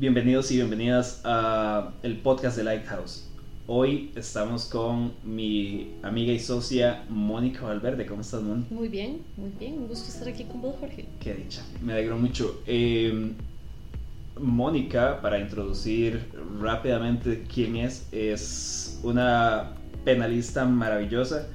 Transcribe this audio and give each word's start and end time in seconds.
Bienvenidos 0.00 0.52
y 0.52 0.54
bienvenidas 0.54 1.22
a 1.24 1.90
el 2.04 2.18
podcast 2.18 2.56
de 2.56 2.62
Lighthouse. 2.62 3.28
Hoy 3.66 4.12
estamos 4.14 4.66
con 4.66 5.12
mi 5.24 5.94
amiga 6.04 6.32
y 6.32 6.38
socia 6.38 7.04
Mónica 7.08 7.62
Valverde. 7.62 8.06
¿Cómo 8.06 8.20
estás, 8.20 8.40
Mon? 8.40 8.64
Muy 8.70 8.86
bien, 8.86 9.22
muy 9.36 9.50
bien. 9.58 9.72
Un 9.72 9.88
gusto 9.88 10.08
estar 10.08 10.28
aquí 10.28 10.44
con 10.44 10.62
vos, 10.62 10.76
Jorge. 10.78 11.04
Qué 11.18 11.34
dicha. 11.34 11.64
Me 11.82 11.94
alegro 11.94 12.16
mucho. 12.16 12.62
Eh, 12.68 13.32
Mónica, 14.38 15.20
para 15.20 15.40
introducir 15.40 16.30
rápidamente 16.60 17.44
quién 17.52 17.74
es, 17.74 18.06
es 18.12 19.00
una 19.02 19.72
penalista 20.04 20.64
maravillosa. 20.64 21.48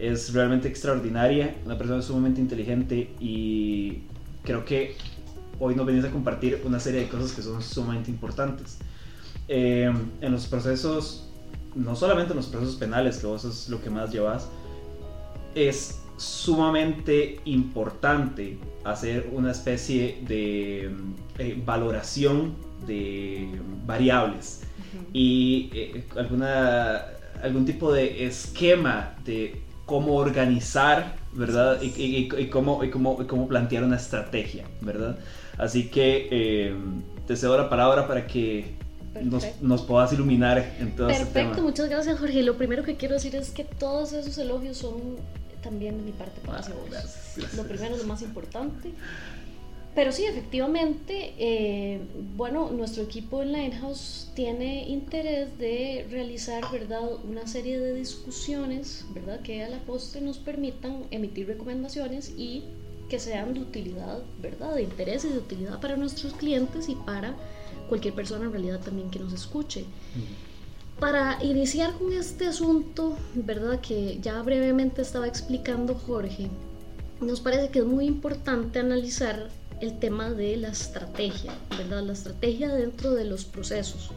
Es 0.00 0.32
realmente 0.32 0.66
extraordinaria, 0.66 1.54
una 1.64 1.78
persona 1.78 2.02
sumamente 2.02 2.40
inteligente 2.40 3.10
y 3.20 4.02
creo 4.42 4.64
que 4.64 4.96
hoy 5.58 5.74
nos 5.74 5.86
venís 5.86 6.04
a 6.04 6.10
compartir 6.10 6.60
una 6.64 6.80
serie 6.80 7.00
de 7.00 7.08
cosas 7.08 7.32
que 7.32 7.42
son 7.42 7.62
sumamente 7.62 8.10
importantes. 8.10 8.78
Eh, 9.48 9.92
en 10.20 10.32
los 10.32 10.46
procesos, 10.46 11.28
no 11.74 11.96
solamente 11.96 12.32
en 12.32 12.36
los 12.36 12.46
procesos 12.46 12.76
penales, 12.76 13.18
que 13.18 13.26
vos 13.26 13.44
es 13.44 13.68
lo 13.68 13.82
que 13.82 13.90
más 13.90 14.12
llevas, 14.12 14.48
es 15.54 16.00
sumamente 16.16 17.40
importante 17.44 18.58
hacer 18.84 19.28
una 19.32 19.50
especie 19.50 20.22
de 20.26 20.94
eh, 21.38 21.62
valoración 21.64 22.54
de 22.86 23.48
variables 23.86 24.62
y 25.12 25.70
eh, 25.72 26.04
alguna, 26.16 27.02
algún 27.42 27.64
tipo 27.64 27.92
de 27.92 28.26
esquema 28.26 29.14
de 29.24 29.62
cómo 29.86 30.16
organizar, 30.16 31.16
¿verdad? 31.32 31.80
Y, 31.82 32.28
cómo, 32.48 32.84
y, 32.84 32.90
cómo, 32.90 33.26
cómo, 33.26 33.48
plantear 33.48 33.84
una 33.84 33.96
estrategia, 33.96 34.64
¿verdad? 34.80 35.18
Así 35.58 35.88
que 35.88 36.28
eh, 36.30 36.76
te 37.26 37.36
cedo 37.36 37.56
la 37.56 37.68
palabra 37.68 38.06
para 38.06 38.26
que 38.26 38.74
nos, 39.22 39.44
nos, 39.60 39.82
puedas 39.82 40.12
iluminar 40.12 40.76
en 40.80 40.96
todo 40.96 41.08
este 41.08 41.26
Perfecto, 41.26 41.62
muchas 41.62 41.88
gracias 41.88 42.18
Jorge. 42.18 42.42
Lo 42.42 42.56
primero 42.56 42.82
que 42.82 42.96
quiero 42.96 43.14
decir 43.14 43.34
es 43.36 43.50
que 43.50 43.64
todos 43.64 44.12
esos 44.12 44.36
elogios 44.38 44.78
son 44.78 44.94
también 45.62 45.96
de 45.98 46.04
mi 46.04 46.12
parte 46.12 46.40
para 46.44 46.58
ah, 46.58 46.68
vos. 46.68 47.54
Lo 47.56 47.62
primero 47.64 47.94
es 47.94 48.02
lo 48.02 48.06
más 48.06 48.22
importante. 48.22 48.92
Pero 49.94 50.10
sí, 50.10 50.24
efectivamente, 50.24 51.34
eh, 51.38 52.00
bueno, 52.36 52.70
nuestro 52.72 53.04
equipo 53.04 53.42
en 53.42 53.52
Lighthouse 53.52 54.28
tiene 54.34 54.88
interés 54.88 55.56
de 55.56 56.04
realizar, 56.10 56.64
¿verdad?, 56.72 57.02
una 57.22 57.46
serie 57.46 57.78
de 57.78 57.94
discusiones, 57.94 59.06
¿verdad?, 59.14 59.40
que 59.42 59.62
a 59.62 59.68
la 59.68 59.78
postre 59.78 60.20
nos 60.20 60.38
permitan 60.38 61.04
emitir 61.12 61.46
recomendaciones 61.46 62.34
y 62.36 62.64
que 63.08 63.18
sean 63.18 63.54
de 63.54 63.60
utilidad, 63.60 64.22
¿verdad?, 64.40 64.74
de 64.74 64.82
interés 64.82 65.24
y 65.24 65.28
de 65.28 65.38
utilidad 65.38 65.80
para 65.80 65.96
nuestros 65.96 66.32
clientes 66.34 66.88
y 66.88 66.94
para 66.94 67.36
cualquier 67.88 68.14
persona 68.14 68.46
en 68.46 68.52
realidad 68.52 68.80
también 68.80 69.10
que 69.10 69.18
nos 69.18 69.32
escuche. 69.32 69.84
Para 70.98 71.42
iniciar 71.42 71.92
con 71.98 72.12
este 72.12 72.46
asunto, 72.46 73.16
¿verdad?, 73.34 73.80
que 73.80 74.18
ya 74.20 74.40
brevemente 74.42 75.02
estaba 75.02 75.26
explicando 75.26 75.94
Jorge, 75.94 76.48
nos 77.20 77.40
parece 77.40 77.70
que 77.70 77.80
es 77.80 77.84
muy 77.84 78.06
importante 78.06 78.78
analizar 78.78 79.48
el 79.80 79.98
tema 79.98 80.30
de 80.30 80.56
la 80.56 80.68
estrategia, 80.68 81.52
¿verdad? 81.76 82.02
La 82.02 82.12
estrategia 82.12 82.74
dentro 82.74 83.12
de 83.12 83.24
los 83.24 83.44
procesos. 83.44 84.10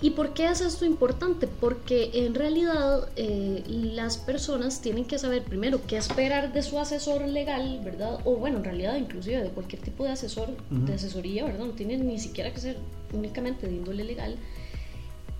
¿Y 0.00 0.10
por 0.10 0.32
qué 0.32 0.46
es 0.46 0.60
esto 0.60 0.84
importante? 0.84 1.48
Porque 1.48 2.10
en 2.14 2.34
realidad 2.34 3.08
eh, 3.16 3.64
las 3.66 4.16
personas 4.16 4.80
tienen 4.80 5.04
que 5.04 5.18
saber 5.18 5.42
primero 5.42 5.80
qué 5.88 5.96
esperar 5.96 6.52
de 6.52 6.62
su 6.62 6.78
asesor 6.78 7.26
legal, 7.26 7.80
¿verdad? 7.84 8.20
O 8.24 8.36
bueno, 8.36 8.58
en 8.58 8.64
realidad 8.64 8.96
inclusive 8.96 9.42
de 9.42 9.50
cualquier 9.50 9.82
tipo 9.82 10.04
de 10.04 10.10
asesor, 10.10 10.50
de 10.70 10.94
asesoría, 10.94 11.44
¿verdad? 11.44 11.66
No 11.66 11.72
tiene 11.72 11.98
ni 11.98 12.20
siquiera 12.20 12.52
que 12.52 12.60
ser 12.60 12.76
únicamente 13.12 13.66
de 13.66 13.74
índole 13.74 14.04
legal, 14.04 14.36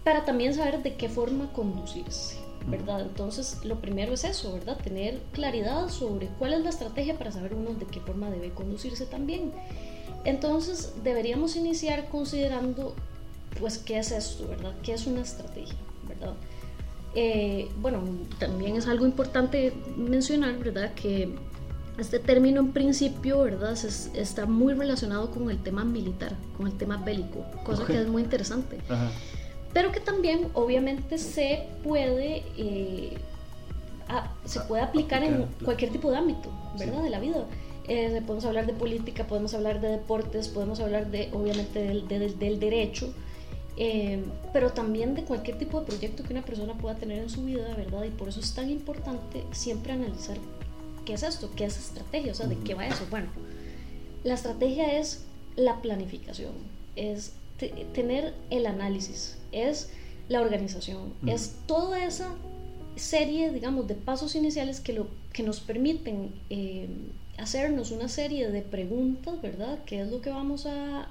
para 0.03 0.25
también 0.25 0.55
saber 0.55 0.83
de 0.83 0.97
qué 0.97 1.09
forma 1.09 1.53
conducirse. 1.53 2.49
¿verdad? 2.67 3.01
Entonces, 3.01 3.65
lo 3.65 3.81
primero 3.81 4.13
es 4.13 4.25
eso, 4.25 4.53
¿verdad? 4.53 4.77
Tener 4.77 5.21
claridad 5.33 5.89
sobre 5.89 6.27
cuál 6.39 6.53
es 6.53 6.61
la 6.61 6.71
estrategia 6.71 7.17
para 7.17 7.33
saber 7.33 7.55
uno 7.55 7.75
de 7.75 7.87
qué 7.87 8.01
forma 8.01 8.31
debe 8.31 8.51
conducirse 8.51 9.07
también. 9.07 9.53
Entonces, 10.25 10.93
deberíamos 11.03 11.57
iniciar 11.57 12.09
considerando, 12.09 12.95
pues, 13.61 13.79
qué 13.79 13.99
es 13.99 14.13
esto, 14.13 14.47
¿verdad? 14.49 14.75
¿Qué 14.83 14.93
es 14.93 15.07
una 15.07 15.23
estrategia, 15.23 15.77
¿verdad? 16.09 16.35
Eh, 17.15 17.69
bueno, 17.81 18.03
también 18.39 18.77
es 18.77 18.87
algo 18.87 19.07
importante 19.07 19.73
mencionar, 19.97 20.59
¿verdad? 20.59 20.93
Que 20.95 21.35
este 21.99 22.19
término 22.19 22.61
en 22.61 22.73
principio, 22.73 23.43
¿verdad? 23.43 23.77
está 24.15 24.47
muy 24.47 24.75
relacionado 24.75 25.31
con 25.31 25.51
el 25.51 25.59
tema 25.59 25.85
militar, 25.85 26.37
con 26.57 26.67
el 26.69 26.75
tema 26.75 26.97
bélico, 26.99 27.45
cosa 27.65 27.85
que 27.87 28.01
es 28.01 28.07
muy 28.07 28.23
interesante. 28.23 28.79
Ajá 28.89 29.11
pero 29.73 29.93
que 29.93 30.01
también 30.01 30.49
obviamente 30.55 31.19
se 31.19 31.67
puede, 31.85 32.43
eh, 32.57 33.17
se 34.45 34.61
puede 34.63 34.83
aplicar 34.83 35.23
en 35.23 35.47
cualquier 35.65 35.93
tipo 35.93 36.11
de 36.11 36.17
ámbito, 36.17 36.51
¿verdad? 36.79 37.03
De 37.03 37.11
la 37.11 37.21
vida. 37.21 37.45
Eh, 37.87 38.21
podemos 38.27 38.45
hablar 38.45 38.67
de 38.67 38.73
política, 38.73 39.27
podemos 39.27 39.55
hablar 39.55 39.81
de 39.81 39.89
deportes, 39.89 40.49
podemos 40.49 40.81
hablar 40.81 41.11
de, 41.11 41.31
obviamente, 41.33 41.81
del, 41.81 42.09
del, 42.39 42.61
derecho, 42.61 43.13
eh, 43.81 44.25
pero 44.53 44.73
también 44.73 45.15
de 45.15 45.23
cualquier 45.23 45.57
tipo 45.57 45.79
de 45.79 45.87
proyecto 45.87 46.25
que 46.25 46.33
una 46.33 46.45
persona 46.45 46.75
pueda 46.75 46.97
tener 46.97 47.21
en 47.21 47.31
su 47.31 47.45
vida, 47.45 47.75
¿verdad? 47.77 48.03
Y 48.03 48.11
por 48.11 48.29
eso 48.29 48.41
es 48.41 48.53
tan 48.53 48.69
importante 48.71 49.45
siempre 49.53 49.93
analizar 49.93 50.37
qué 51.05 51.13
es 51.15 51.23
esto, 51.23 51.49
qué 51.55 51.65
es 51.65 51.79
estrategia, 51.79 52.33
o 52.33 52.35
sea, 52.35 52.49
de 52.49 52.59
qué 52.59 52.75
va 52.75 52.89
eso. 52.89 53.07
Bueno, 53.09 53.29
la 54.25 54.35
estrategia 54.35 54.99
es 54.99 55.25
la 55.55 55.81
planificación, 55.81 56.53
es 56.97 57.33
tener 57.95 58.35
el 58.51 58.67
análisis, 58.67 59.39
es 59.53 59.91
la 60.29 60.41
organización, 60.41 61.15
es 61.27 61.55
toda 61.67 62.05
esa 62.05 62.35
serie, 62.97 63.53
digamos, 63.53 63.87
de 63.87 63.95
pasos 63.95 64.35
iniciales 64.35 64.81
que, 64.81 64.93
lo, 64.93 65.07
que 65.33 65.45
nos 65.45 65.61
permiten 65.61 66.33
eh, 66.51 66.89
hacernos 67.39 67.93
una 67.93 68.09
serie 68.09 68.51
de 68.51 68.63
preguntas, 68.63 69.41
¿verdad? 69.41 69.79
¿Qué 69.87 70.01
es 70.01 70.09
lo 70.11 70.21
que 70.21 70.31
vamos 70.31 70.67
a, 70.67 71.09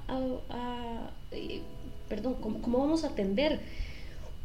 eh, 1.32 1.62
perdón, 2.10 2.36
cómo, 2.42 2.80
vamos 2.80 3.04
a 3.04 3.08
atender 3.08 3.60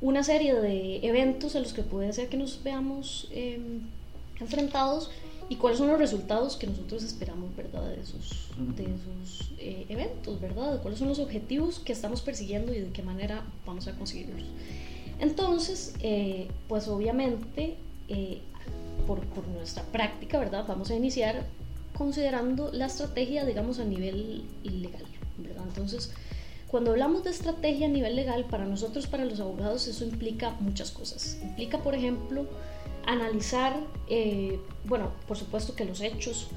una 0.00 0.24
serie 0.24 0.54
de 0.54 1.06
eventos 1.06 1.54
a 1.56 1.60
los 1.60 1.72
que 1.72 1.82
puede 1.82 2.12
ser 2.12 2.28
que 2.28 2.36
nos 2.36 2.62
veamos 2.62 3.28
eh, 3.30 3.60
enfrentados 4.40 5.10
y 5.48 5.56
cuáles 5.56 5.78
son 5.78 5.88
los 5.88 5.98
resultados 5.98 6.56
que 6.56 6.66
nosotros 6.66 7.02
esperamos, 7.02 7.54
¿verdad? 7.54 7.86
De 7.88 8.00
esos, 8.00 8.48
de 8.56 8.84
esos 8.84 9.52
eh, 9.58 9.84
eventos, 9.90 10.40
¿verdad? 10.40 10.80
¿Cuáles 10.80 10.98
son 10.98 11.08
los 11.08 11.18
objetivos 11.18 11.78
que 11.78 11.92
estamos 11.92 12.22
persiguiendo 12.22 12.72
y 12.72 12.80
de 12.80 12.88
qué 12.90 13.02
manera 13.02 13.44
vamos 13.66 13.86
a 13.86 13.92
conseguirlos? 13.92 14.46
Entonces, 15.20 15.94
eh, 16.00 16.48
pues 16.68 16.88
obviamente, 16.88 17.76
eh, 18.08 18.40
por, 19.06 19.20
por, 19.26 19.46
nuestra 19.48 19.82
práctica, 19.84 20.38
¿verdad? 20.38 20.64
Vamos 20.66 20.90
a 20.90 20.96
iniciar 20.96 21.44
considerando 21.96 22.72
la 22.72 22.86
estrategia, 22.86 23.44
digamos, 23.44 23.78
a 23.78 23.84
nivel 23.84 24.44
legal, 24.64 25.04
¿verdad? 25.36 25.64
Entonces, 25.68 26.12
cuando 26.72 26.92
hablamos 26.92 27.22
de 27.22 27.28
estrategia 27.28 27.86
a 27.86 27.90
nivel 27.90 28.16
legal, 28.16 28.46
para 28.46 28.64
nosotros, 28.64 29.06
para 29.06 29.26
los 29.26 29.40
abogados, 29.40 29.86
eso 29.88 30.06
implica 30.06 30.56
muchas 30.58 30.90
cosas. 30.90 31.38
Implica, 31.42 31.76
por 31.82 31.94
ejemplo, 31.94 32.46
analizar, 33.04 33.78
eh, 34.08 34.58
bueno, 34.84 35.12
por 35.28 35.36
supuesto 35.36 35.74
que 35.76 35.84
los 35.84 36.00
hechos, 36.00 36.48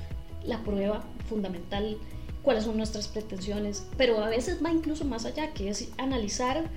la 0.45 0.63
prueba 0.63 1.03
fundamental, 1.27 1.97
cuáles 2.43 2.63
son 2.63 2.77
nuestras 2.77 3.09
pretensiones, 3.09 3.87
pero 3.97 4.23
a 4.23 4.29
veces 4.29 4.63
va 4.63 4.71
incluso 4.71 5.03
más 5.03 5.25
allá, 5.25 5.51
que 5.51 5.67
es 5.67 5.89
analizar 5.97 6.69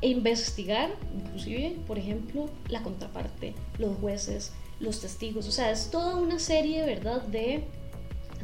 e 0.00 0.08
investigar, 0.08 0.88
inclusive, 1.14 1.76
por 1.86 1.98
ejemplo, 1.98 2.48
la 2.68 2.82
contraparte, 2.82 3.54
los 3.76 3.98
jueces, 3.98 4.52
los 4.80 5.02
testigos, 5.02 5.46
o 5.46 5.52
sea, 5.52 5.70
es 5.70 5.90
toda 5.90 6.16
una 6.16 6.38
serie, 6.38 6.86
¿verdad?, 6.86 7.20
de 7.24 7.64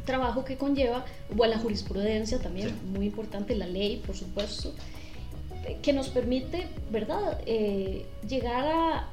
trabajo 0.05 0.45
que 0.45 0.57
conlleva, 0.57 1.05
o 1.37 1.45
la 1.45 1.57
jurisprudencia 1.57 2.39
también, 2.39 2.73
muy 2.93 3.07
importante, 3.07 3.55
la 3.55 3.67
ley, 3.67 4.01
por 4.05 4.15
supuesto, 4.15 4.73
que 5.81 5.93
nos 5.93 6.09
permite, 6.09 6.67
¿verdad?, 6.91 7.41
eh, 7.45 8.05
llegar 8.27 8.65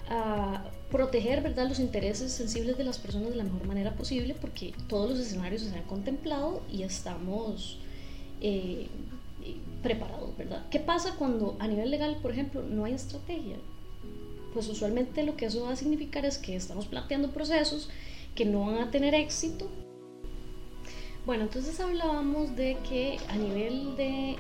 a 0.09 0.65
proteger 0.93 1.41
¿verdad? 1.41 1.69
los 1.69 1.81
intereses 1.81 2.31
sensibles 2.31 2.77
de 2.77 2.85
las 2.85 2.99
personas 2.99 3.31
de 3.31 3.37
la 3.37 3.44
mejor 3.44 3.67
manera 3.67 3.94
posible 3.94 4.37
porque 4.39 4.75
todos 4.89 5.11
los 5.11 5.19
escenarios 5.19 5.62
se 5.62 5.75
han 5.75 5.85
contemplado 5.85 6.62
y 6.71 6.83
estamos 6.83 7.79
eh, 8.43 8.89
preparados, 9.83 10.37
¿verdad? 10.37 10.67
¿Qué 10.71 10.79
pasa 10.79 11.15
cuando 11.19 11.56
a 11.59 11.67
nivel 11.67 11.91
legal, 11.91 12.19
por 12.21 12.31
ejemplo, 12.31 12.62
no 12.62 12.85
hay 12.85 12.93
estrategia? 12.93 13.56
Pues 14.53 14.69
usualmente 14.69 15.23
lo 15.23 15.35
que 15.35 15.47
eso 15.47 15.62
va 15.62 15.73
a 15.73 15.77
significar 15.77 16.27
es 16.27 16.37
que 16.37 16.55
estamos 16.55 16.85
planteando 16.85 17.31
procesos 17.31 17.89
que 18.35 18.44
no 18.44 18.67
van 18.67 18.77
a 18.77 18.91
tener 18.91 19.15
éxito 19.15 19.71
bueno, 21.24 21.44
entonces 21.44 21.78
hablábamos 21.78 22.56
de 22.56 22.76
que 22.88 23.19
a 23.28 23.36
nivel 23.36 23.96
de 23.96 24.36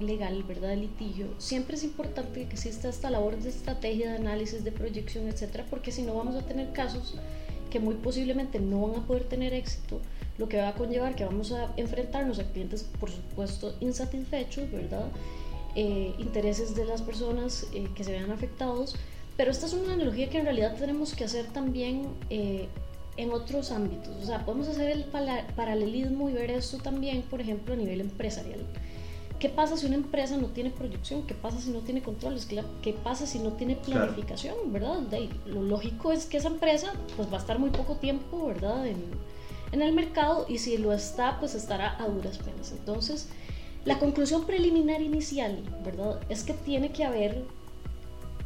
legal, 0.00 0.42
¿verdad? 0.44 0.70
De 0.70 0.76
litigio, 0.76 1.26
siempre 1.38 1.76
es 1.76 1.84
importante 1.84 2.46
que 2.46 2.54
exista 2.54 2.88
esta 2.88 3.10
labor 3.10 3.36
de 3.38 3.50
estrategia, 3.50 4.12
de 4.12 4.16
análisis, 4.16 4.64
de 4.64 4.72
proyección, 4.72 5.28
etcétera, 5.28 5.66
porque 5.68 5.92
si 5.92 6.02
no 6.02 6.14
vamos 6.14 6.34
a 6.34 6.42
tener 6.42 6.72
casos 6.72 7.16
que 7.70 7.80
muy 7.80 7.94
posiblemente 7.96 8.60
no 8.60 8.88
van 8.88 9.00
a 9.02 9.06
poder 9.06 9.24
tener 9.24 9.52
éxito, 9.52 10.00
lo 10.38 10.48
que 10.48 10.58
va 10.58 10.68
a 10.68 10.74
conllevar 10.74 11.14
que 11.16 11.24
vamos 11.24 11.52
a 11.52 11.72
enfrentarnos 11.76 12.38
a 12.38 12.44
clientes, 12.44 12.86
por 12.98 13.10
supuesto, 13.10 13.74
insatisfechos, 13.80 14.70
¿verdad? 14.70 15.08
Eh, 15.74 16.14
intereses 16.18 16.74
de 16.74 16.86
las 16.86 17.02
personas 17.02 17.66
eh, 17.74 17.88
que 17.94 18.04
se 18.04 18.12
vean 18.12 18.30
afectados, 18.30 18.96
pero 19.36 19.50
esta 19.50 19.66
es 19.66 19.74
una 19.74 19.92
analogía 19.92 20.30
que 20.30 20.38
en 20.38 20.44
realidad 20.44 20.74
tenemos 20.76 21.14
que 21.14 21.24
hacer 21.24 21.46
también 21.46 22.06
eh, 22.30 22.68
en 23.16 23.32
otros 23.32 23.70
ámbitos. 23.70 24.14
O 24.22 24.26
sea, 24.26 24.44
podemos 24.44 24.68
hacer 24.68 24.90
el 24.90 25.04
paralelismo 25.04 26.28
y 26.28 26.32
ver 26.32 26.50
esto 26.50 26.78
también, 26.78 27.22
por 27.22 27.40
ejemplo, 27.40 27.74
a 27.74 27.76
nivel 27.76 28.00
empresarial. 28.00 28.60
¿Qué 29.38 29.50
pasa 29.50 29.76
si 29.76 29.86
una 29.86 29.96
empresa 29.96 30.38
no 30.38 30.48
tiene 30.48 30.70
proyección? 30.70 31.26
¿Qué 31.26 31.34
pasa 31.34 31.60
si 31.60 31.70
no 31.70 31.80
tiene 31.80 32.02
controles? 32.02 32.48
¿Qué 32.80 32.92
pasa 32.94 33.26
si 33.26 33.38
no 33.38 33.52
tiene 33.52 33.76
planificación? 33.76 34.54
¿Verdad? 34.72 35.02
lo 35.44 35.62
lógico 35.62 36.10
es 36.10 36.24
que 36.24 36.38
esa 36.38 36.48
empresa 36.48 36.94
pues, 37.16 37.30
va 37.30 37.36
a 37.36 37.40
estar 37.40 37.58
muy 37.58 37.70
poco 37.70 37.96
tiempo, 37.96 38.46
¿verdad? 38.46 38.86
En, 38.86 38.96
en 39.72 39.82
el 39.82 39.92
mercado 39.92 40.46
y 40.48 40.58
si 40.58 40.78
lo 40.78 40.92
está, 40.92 41.38
pues 41.38 41.54
estará 41.54 42.02
a 42.02 42.08
duras 42.08 42.38
penas. 42.38 42.72
Entonces, 42.72 43.28
la 43.84 43.98
conclusión 43.98 44.46
preliminar 44.46 45.02
inicial, 45.02 45.62
¿verdad? 45.84 46.18
Es 46.30 46.42
que 46.42 46.54
tiene 46.54 46.90
que 46.92 47.04
haber 47.04 47.44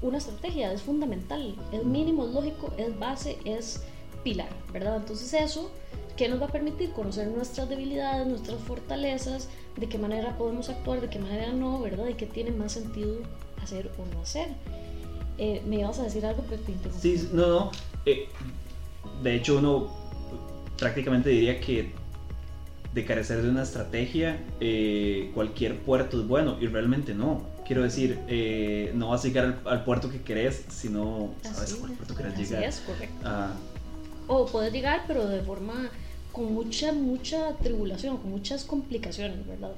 una 0.02 0.18
estrategia, 0.18 0.72
es 0.72 0.82
fundamental, 0.82 1.54
es 1.72 1.84
mínimo, 1.84 2.24
es 2.24 2.34
lógico, 2.34 2.72
es 2.78 2.98
base, 2.98 3.38
es 3.44 3.82
pilar, 4.22 4.48
¿verdad? 4.72 4.96
Entonces 4.96 5.32
eso, 5.32 5.70
¿qué 6.16 6.28
nos 6.28 6.40
va 6.40 6.46
a 6.46 6.52
permitir? 6.52 6.92
Conocer 6.92 7.28
nuestras 7.28 7.68
debilidades, 7.68 8.26
nuestras 8.26 8.60
fortalezas, 8.60 9.48
de 9.76 9.88
qué 9.88 9.98
manera 9.98 10.36
podemos 10.36 10.68
actuar, 10.68 11.00
de 11.00 11.08
qué 11.08 11.18
manera 11.18 11.52
no, 11.52 11.80
¿verdad? 11.80 12.08
Y 12.08 12.14
qué 12.14 12.26
tiene 12.26 12.50
más 12.50 12.72
sentido 12.72 13.18
hacer 13.62 13.90
o 13.98 14.14
no 14.14 14.22
hacer. 14.22 14.48
Eh, 15.38 15.62
¿Me 15.66 15.80
ibas 15.80 15.98
a 15.98 16.02
decir 16.02 16.24
algo, 16.26 16.44
pero 16.48 16.60
Sí, 17.00 17.28
no, 17.32 17.46
no. 17.48 17.70
Eh, 18.04 18.28
de 19.22 19.34
hecho, 19.34 19.56
uno 19.58 19.90
prácticamente 20.78 21.30
diría 21.30 21.60
que 21.60 21.92
de 22.92 23.04
carecer 23.06 23.40
de 23.42 23.48
una 23.48 23.62
estrategia, 23.62 24.44
eh, 24.60 25.30
cualquier 25.32 25.78
puerto 25.78 26.20
es 26.20 26.28
bueno 26.28 26.58
y 26.60 26.66
realmente 26.66 27.14
no. 27.14 27.46
Quiero 27.66 27.82
decir, 27.84 28.18
no 28.94 29.10
vas 29.10 29.24
a 29.24 29.28
llegar 29.28 29.60
al, 29.64 29.84
puerto 29.84 30.10
que 30.10 30.20
querés 30.22 30.64
si 30.68 30.88
no 30.88 31.32
sabes 31.40 31.74
cuál 31.74 31.92
puerto 31.92 32.14
querés 32.16 32.36
llegar. 32.36 32.64
Es 32.64 32.80
correcto. 32.80 33.14
Ah, 33.24 33.54
o 34.30 34.46
puedes 34.46 34.72
llegar, 34.72 35.02
pero 35.08 35.26
de 35.26 35.42
forma 35.42 35.90
con 36.32 36.54
mucha, 36.54 36.92
mucha 36.92 37.56
tribulación, 37.56 38.16
con 38.18 38.30
muchas 38.30 38.64
complicaciones, 38.64 39.44
¿verdad? 39.44 39.72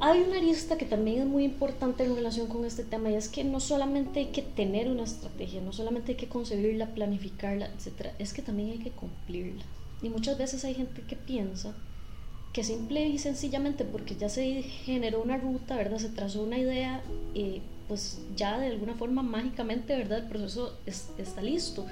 Hay 0.00 0.20
una 0.20 0.36
arista 0.36 0.76
que 0.76 0.84
también 0.84 1.22
es 1.22 1.26
muy 1.26 1.44
importante 1.44 2.04
en 2.04 2.14
relación 2.14 2.46
con 2.48 2.66
este 2.66 2.84
tema 2.84 3.10
y 3.10 3.14
es 3.14 3.28
que 3.28 3.42
no 3.42 3.58
solamente 3.58 4.20
hay 4.20 4.26
que 4.26 4.42
tener 4.42 4.90
una 4.90 5.04
estrategia, 5.04 5.62
no 5.62 5.72
solamente 5.72 6.12
hay 6.12 6.18
que 6.18 6.28
concebirla, 6.28 6.94
planificarla, 6.94 7.66
etc. 7.66 8.08
Es 8.18 8.34
que 8.34 8.42
también 8.42 8.72
hay 8.72 8.78
que 8.78 8.90
cumplirla. 8.90 9.64
Y 10.02 10.10
muchas 10.10 10.36
veces 10.36 10.64
hay 10.66 10.74
gente 10.74 11.00
que 11.02 11.16
piensa 11.16 11.74
que 12.52 12.64
simple 12.64 13.08
y 13.08 13.16
sencillamente 13.16 13.84
porque 13.84 14.14
ya 14.14 14.28
se 14.28 14.62
generó 14.62 15.22
una 15.22 15.38
ruta, 15.38 15.76
¿verdad? 15.76 15.96
Se 15.96 16.10
trazó 16.10 16.42
una 16.42 16.58
idea, 16.58 17.00
eh, 17.34 17.62
pues 17.88 18.18
ya 18.36 18.58
de 18.58 18.66
alguna 18.66 18.94
forma 18.94 19.22
mágicamente, 19.22 19.96
¿verdad? 19.96 20.18
El 20.18 20.28
proceso 20.28 20.76
está 20.84 21.40
listo 21.40 21.86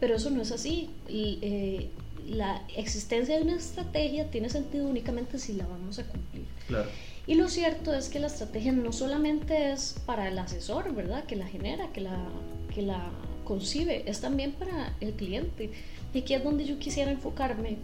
pero 0.00 0.16
eso 0.16 0.30
no 0.30 0.42
es 0.42 0.52
así. 0.52 0.90
Y, 1.08 1.38
eh, 1.42 1.90
la 2.26 2.62
existencia 2.74 3.36
de 3.36 3.42
una 3.42 3.56
estrategia 3.56 4.30
tiene 4.30 4.48
sentido 4.48 4.86
únicamente 4.86 5.38
si 5.38 5.52
la 5.52 5.66
vamos 5.66 5.98
a 5.98 6.04
cumplir. 6.04 6.46
Claro. 6.66 6.88
Y 7.26 7.34
lo 7.34 7.48
cierto 7.48 7.92
es 7.94 8.08
que 8.08 8.18
la 8.18 8.26
estrategia 8.26 8.72
no 8.72 8.92
solamente 8.92 9.72
es 9.72 9.96
para 10.04 10.28
el 10.28 10.38
asesor, 10.38 10.94
¿verdad? 10.94 11.24
Que 11.24 11.36
la 11.36 11.46
genera, 11.46 11.90
que 11.92 12.00
la, 12.00 12.28
que 12.74 12.82
la 12.82 13.10
concibe, 13.44 14.08
es 14.08 14.20
también 14.20 14.52
para 14.52 14.94
el 15.00 15.12
cliente. 15.12 15.70
Y 16.12 16.18
aquí 16.18 16.34
es 16.34 16.44
donde 16.44 16.64
yo 16.64 16.78
quisiera 16.78 17.10
enfocarme, 17.10 17.78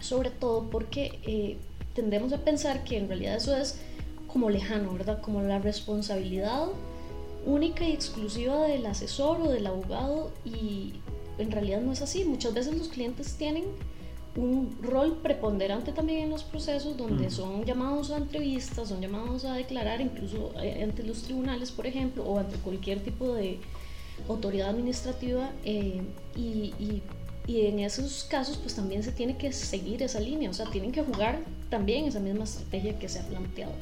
sobre 0.00 0.30
todo 0.30 0.70
porque 0.70 1.18
eh, 1.26 1.56
tendemos 1.94 2.32
a 2.32 2.38
pensar 2.38 2.82
que 2.84 2.96
en 2.96 3.08
realidad 3.08 3.36
eso 3.36 3.56
es 3.56 3.76
como 4.26 4.48
lejano, 4.48 4.94
¿verdad? 4.94 5.20
Como 5.20 5.42
la 5.42 5.58
responsabilidad 5.58 6.68
única 7.44 7.84
y 7.84 7.92
exclusiva 7.92 8.66
del 8.66 8.86
asesor 8.86 9.40
o 9.42 9.50
del 9.50 9.66
abogado 9.66 10.32
y 10.44 10.94
en 11.42 11.50
realidad 11.50 11.80
no 11.80 11.92
es 11.92 12.02
así. 12.02 12.24
Muchas 12.24 12.54
veces 12.54 12.76
los 12.76 12.88
clientes 12.88 13.34
tienen 13.34 13.64
un 14.34 14.78
rol 14.82 15.18
preponderante 15.22 15.92
también 15.92 16.20
en 16.20 16.30
los 16.30 16.42
procesos 16.42 16.96
donde 16.96 17.30
son 17.30 17.64
llamados 17.64 18.10
a 18.10 18.16
entrevistas, 18.16 18.88
son 18.88 19.00
llamados 19.00 19.44
a 19.44 19.54
declarar 19.54 20.00
incluso 20.00 20.54
eh, 20.62 20.82
ante 20.82 21.02
los 21.02 21.22
tribunales, 21.22 21.70
por 21.70 21.86
ejemplo, 21.86 22.24
o 22.24 22.38
ante 22.38 22.56
cualquier 22.56 23.00
tipo 23.00 23.34
de 23.34 23.58
autoridad 24.28 24.70
administrativa 24.70 25.50
eh, 25.64 26.00
y, 26.34 26.72
y, 26.78 27.02
y, 27.46 27.66
en 27.66 27.80
esos 27.80 28.24
casos 28.24 28.56
pues 28.56 28.74
también 28.74 29.02
se 29.02 29.12
tiene 29.12 29.36
que 29.36 29.52
seguir 29.52 30.02
esa 30.02 30.20
línea, 30.20 30.48
o 30.48 30.54
sea, 30.54 30.66
tienen 30.66 30.92
que 30.92 31.02
jugar 31.02 31.40
también 31.68 32.06
esa 32.06 32.20
misma 32.20 32.44
estrategia 32.44 32.98
que 32.98 33.08
se 33.08 33.18
ha 33.18 33.26
planteado. 33.26 33.72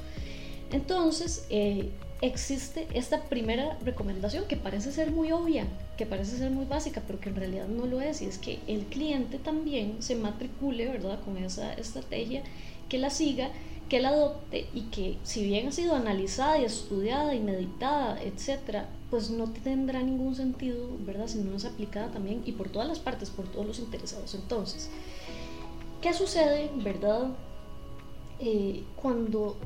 Entonces, 0.73 1.47
eh, 1.51 1.91
existe 2.23 2.87
esta 2.93 3.23
primera 3.23 3.79
recomendación 3.85 4.45
que 4.47 4.57
parece 4.57 4.93
ser 4.93 5.11
muy 5.11 5.33
obvia, 5.33 5.67
que 5.97 6.07
parece 6.07 6.37
ser 6.37 6.51
muy 6.51 6.67
básica, 6.67 7.03
pero 7.07 7.19
que 7.21 7.31
en 7.31 7.37
realidad 7.37 7.67
no 7.67 7.87
lo 7.87 8.01
es, 8.01 8.21
y 8.21 8.27
es 8.27 8.39
que 8.39 8.59
el 8.67 8.85
cliente 8.85 9.39
también 9.39 10.03
se 10.03 10.17
matricule, 10.17 10.87
¿verdad?, 10.89 11.21
con 11.25 11.37
esa 11.39 11.73
estrategia, 11.75 12.43
que 12.89 12.99
la 12.99 13.11
siga, 13.11 13.51
que 13.89 14.01
la 14.01 14.11
adopte 14.11 14.67
y 14.75 14.83
que 14.83 15.17
si 15.25 15.45
bien 15.45 15.69
ha 15.69 15.73
sido 15.73 15.95
analizada 15.97 16.59
y 16.59 16.65
estudiada 16.65 17.35
y 17.35 17.41
meditada, 17.41 18.23
etcétera, 18.23 18.89
pues 19.11 19.31
no 19.31 19.51
tendrá 19.51 20.03
ningún 20.03 20.35
sentido, 20.35 20.89
¿verdad?, 21.01 21.27
si 21.27 21.39
no 21.39 21.57
es 21.57 21.65
aplicada 21.65 22.11
también 22.11 22.43
y 22.45 22.53
por 22.53 22.69
todas 22.69 22.87
las 22.87 22.99
partes, 22.99 23.31
por 23.31 23.49
todos 23.49 23.67
los 23.67 23.79
interesados. 23.79 24.35
Entonces, 24.35 24.91
¿qué 26.03 26.13
sucede, 26.13 26.71
verdad, 26.77 27.29
eh, 28.41 28.85
cuando 28.97 29.57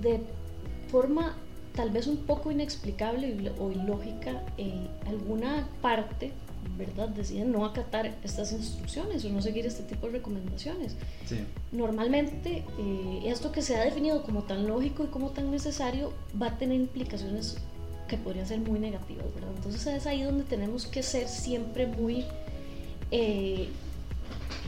de 0.00 0.20
forma 0.90 1.36
tal 1.74 1.90
vez 1.90 2.06
un 2.06 2.18
poco 2.18 2.50
inexplicable 2.50 3.52
o 3.58 3.70
ilógica, 3.70 4.42
eh, 4.58 4.86
alguna 5.06 5.68
parte, 5.82 6.32
¿verdad?, 6.78 7.08
deciden 7.08 7.52
no 7.52 7.64
acatar 7.64 8.16
estas 8.22 8.52
instrucciones 8.52 9.24
o 9.24 9.28
no 9.30 9.42
seguir 9.42 9.66
este 9.66 9.82
tipo 9.82 10.06
de 10.06 10.14
recomendaciones. 10.14 10.96
Normalmente, 11.72 12.64
eh, 12.78 13.22
esto 13.26 13.50
que 13.50 13.62
se 13.62 13.76
ha 13.76 13.84
definido 13.84 14.22
como 14.22 14.44
tan 14.44 14.66
lógico 14.66 15.04
y 15.04 15.08
como 15.08 15.30
tan 15.30 15.50
necesario 15.50 16.12
va 16.40 16.48
a 16.48 16.58
tener 16.58 16.76
implicaciones 16.80 17.56
que 18.08 18.16
podrían 18.16 18.46
ser 18.46 18.60
muy 18.60 18.78
negativas, 18.78 19.26
¿verdad? 19.34 19.50
Entonces 19.56 19.86
es 19.86 20.06
ahí 20.06 20.22
donde 20.22 20.44
tenemos 20.44 20.86
que 20.86 21.02
ser 21.02 21.26
siempre 21.28 21.86
muy 21.86 22.24
eh, 23.10 23.68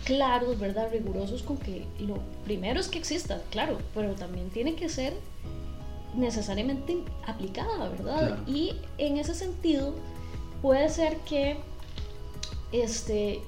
claros, 0.04 0.58
¿verdad? 0.58 0.88
Rigurosos 0.90 1.42
con 1.42 1.58
que 1.58 1.84
lo 2.00 2.18
primero 2.44 2.80
es 2.80 2.88
que 2.88 2.98
exista, 2.98 3.42
claro, 3.50 3.78
pero 3.94 4.14
también 4.14 4.50
tiene 4.50 4.74
que 4.74 4.88
ser 4.88 5.12
necesariamente 6.16 6.98
aplicada, 7.26 7.88
¿verdad? 7.90 8.38
Y 8.46 8.74
en 8.98 9.18
ese 9.18 9.34
sentido 9.34 9.94
puede 10.62 10.88
ser 10.88 11.18
que 11.18 11.58
este 12.72 13.40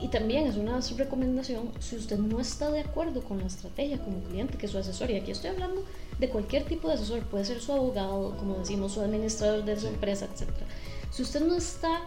y, 0.00 0.08
también 0.08 0.46
es 0.46 0.56
una 0.56 0.80
recomendación 0.96 1.70
si 1.78 1.96
usted 1.96 2.18
no 2.18 2.40
está 2.40 2.70
de 2.70 2.80
acuerdo 2.80 3.22
con 3.22 3.38
la 3.38 3.46
estrategia 3.46 3.98
como 3.98 4.20
cliente 4.24 4.58
que 4.58 4.66
su 4.66 4.76
asesor 4.76 5.10
y 5.10 5.16
aquí 5.16 5.30
estoy 5.30 5.50
hablando 5.50 5.84
de 6.18 6.28
cualquier 6.28 6.64
tipo 6.64 6.88
de 6.88 6.94
asesor 6.94 7.20
puede 7.22 7.44
ser 7.44 7.60
su 7.60 7.72
abogado 7.72 8.36
como 8.38 8.56
decimos 8.56 8.92
su 8.92 9.00
administrador 9.00 9.64
de 9.64 9.78
su 9.78 9.86
empresa 9.86 10.26
etcétera. 10.32 10.66
Si 11.10 11.22
usted 11.22 11.46
no 11.46 11.54
está 11.54 12.02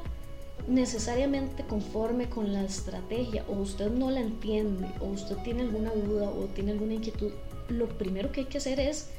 necesariamente 0.67 1.63
conforme 1.63 2.29
con 2.29 2.51
la 2.51 2.63
estrategia 2.63 3.43
o 3.48 3.53
usted 3.53 3.89
no 3.89 4.12
la 4.12 4.20
entiende 4.20 4.88
o 5.00 5.05
usted 5.05 5.38
tiene 5.38 5.62
alguna 5.62 5.91
duda 5.91 6.29
o 6.29 6.46
tiene 6.53 6.72
alguna 6.72 6.96
inquietud 6.96 7.31
lo 7.70 7.88
primero 7.88 8.31
que 8.31 8.41
hay 8.41 8.46
que 8.48 8.58
hacer 8.58 8.79
es 8.79 9.10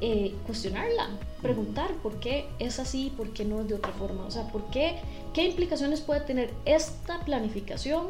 eh, 0.00 0.34
cuestionarla, 0.44 1.08
preguntar 1.40 1.94
por 2.02 2.20
qué 2.20 2.46
es 2.58 2.78
así, 2.78 3.12
por 3.16 3.32
qué 3.32 3.44
no 3.44 3.60
es 3.60 3.68
de 3.68 3.74
otra 3.74 3.92
forma, 3.92 4.26
o 4.26 4.30
sea, 4.30 4.46
por 4.48 4.70
qué, 4.70 4.96
qué 5.32 5.46
implicaciones 5.46 6.00
puede 6.00 6.20
tener 6.20 6.52
esta 6.64 7.20
planificación, 7.20 8.06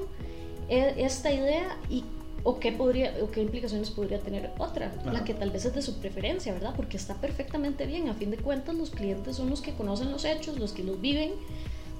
e, 0.69 0.95
esta 0.99 1.33
idea 1.33 1.79
y 1.89 2.05
o 2.43 2.61
qué 2.61 2.73
podría 2.73 3.15
o 3.23 3.31
qué 3.31 3.43
implicaciones 3.43 3.91
podría 3.91 4.21
tener 4.21 4.53
otra, 4.59 4.93
la 5.05 5.25
que 5.25 5.35
tal 5.35 5.51
vez 5.51 5.65
es 5.65 5.75
de 5.75 5.83
su 5.83 5.99
preferencia, 5.99 6.53
¿verdad? 6.53 6.75
Porque 6.77 6.97
está 6.97 7.15
perfectamente 7.15 7.87
bien, 7.87 8.09
a 8.09 8.15
fin 8.15 8.31
de 8.31 8.37
cuentas 8.37 8.75
los 8.75 8.91
clientes 8.91 9.37
son 9.37 9.51
los 9.51 9.61
que 9.61 9.73
conocen 9.75 10.13
los 10.13 10.25
hechos, 10.25 10.59
los 10.59 10.73
que 10.73 10.85
los 10.85 11.01
viven 11.01 11.33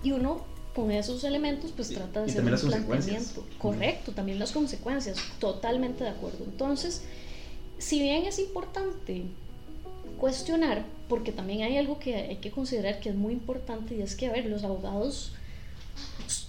y 0.03 0.13
uno 0.13 0.43
con 0.75 0.91
esos 0.91 1.25
elementos 1.25 1.73
pues 1.75 1.89
trata 1.89 2.23
de 2.23 2.31
hacer 2.31 2.45
un 2.45 2.51
planteamiento 2.85 3.45
correcto, 3.59 4.13
también 4.13 4.39
las 4.39 4.53
consecuencias, 4.53 5.19
totalmente 5.41 6.05
de 6.05 6.11
acuerdo. 6.11 6.45
Entonces, 6.45 7.03
si 7.79 7.99
bien 7.99 8.25
es 8.25 8.39
importante 8.39 9.25
cuestionar, 10.19 10.85
porque 11.09 11.33
también 11.33 11.63
hay 11.63 11.77
algo 11.77 11.99
que 11.99 12.15
hay 12.15 12.37
que 12.37 12.51
considerar 12.51 13.01
que 13.01 13.11
es 13.11 13.15
muy 13.15 13.33
importante 13.33 13.95
y 13.95 14.03
es 14.03 14.17
que, 14.17 14.27
a 14.27 14.33
ver, 14.33 14.47
los 14.47 14.65
abogados 14.65 15.33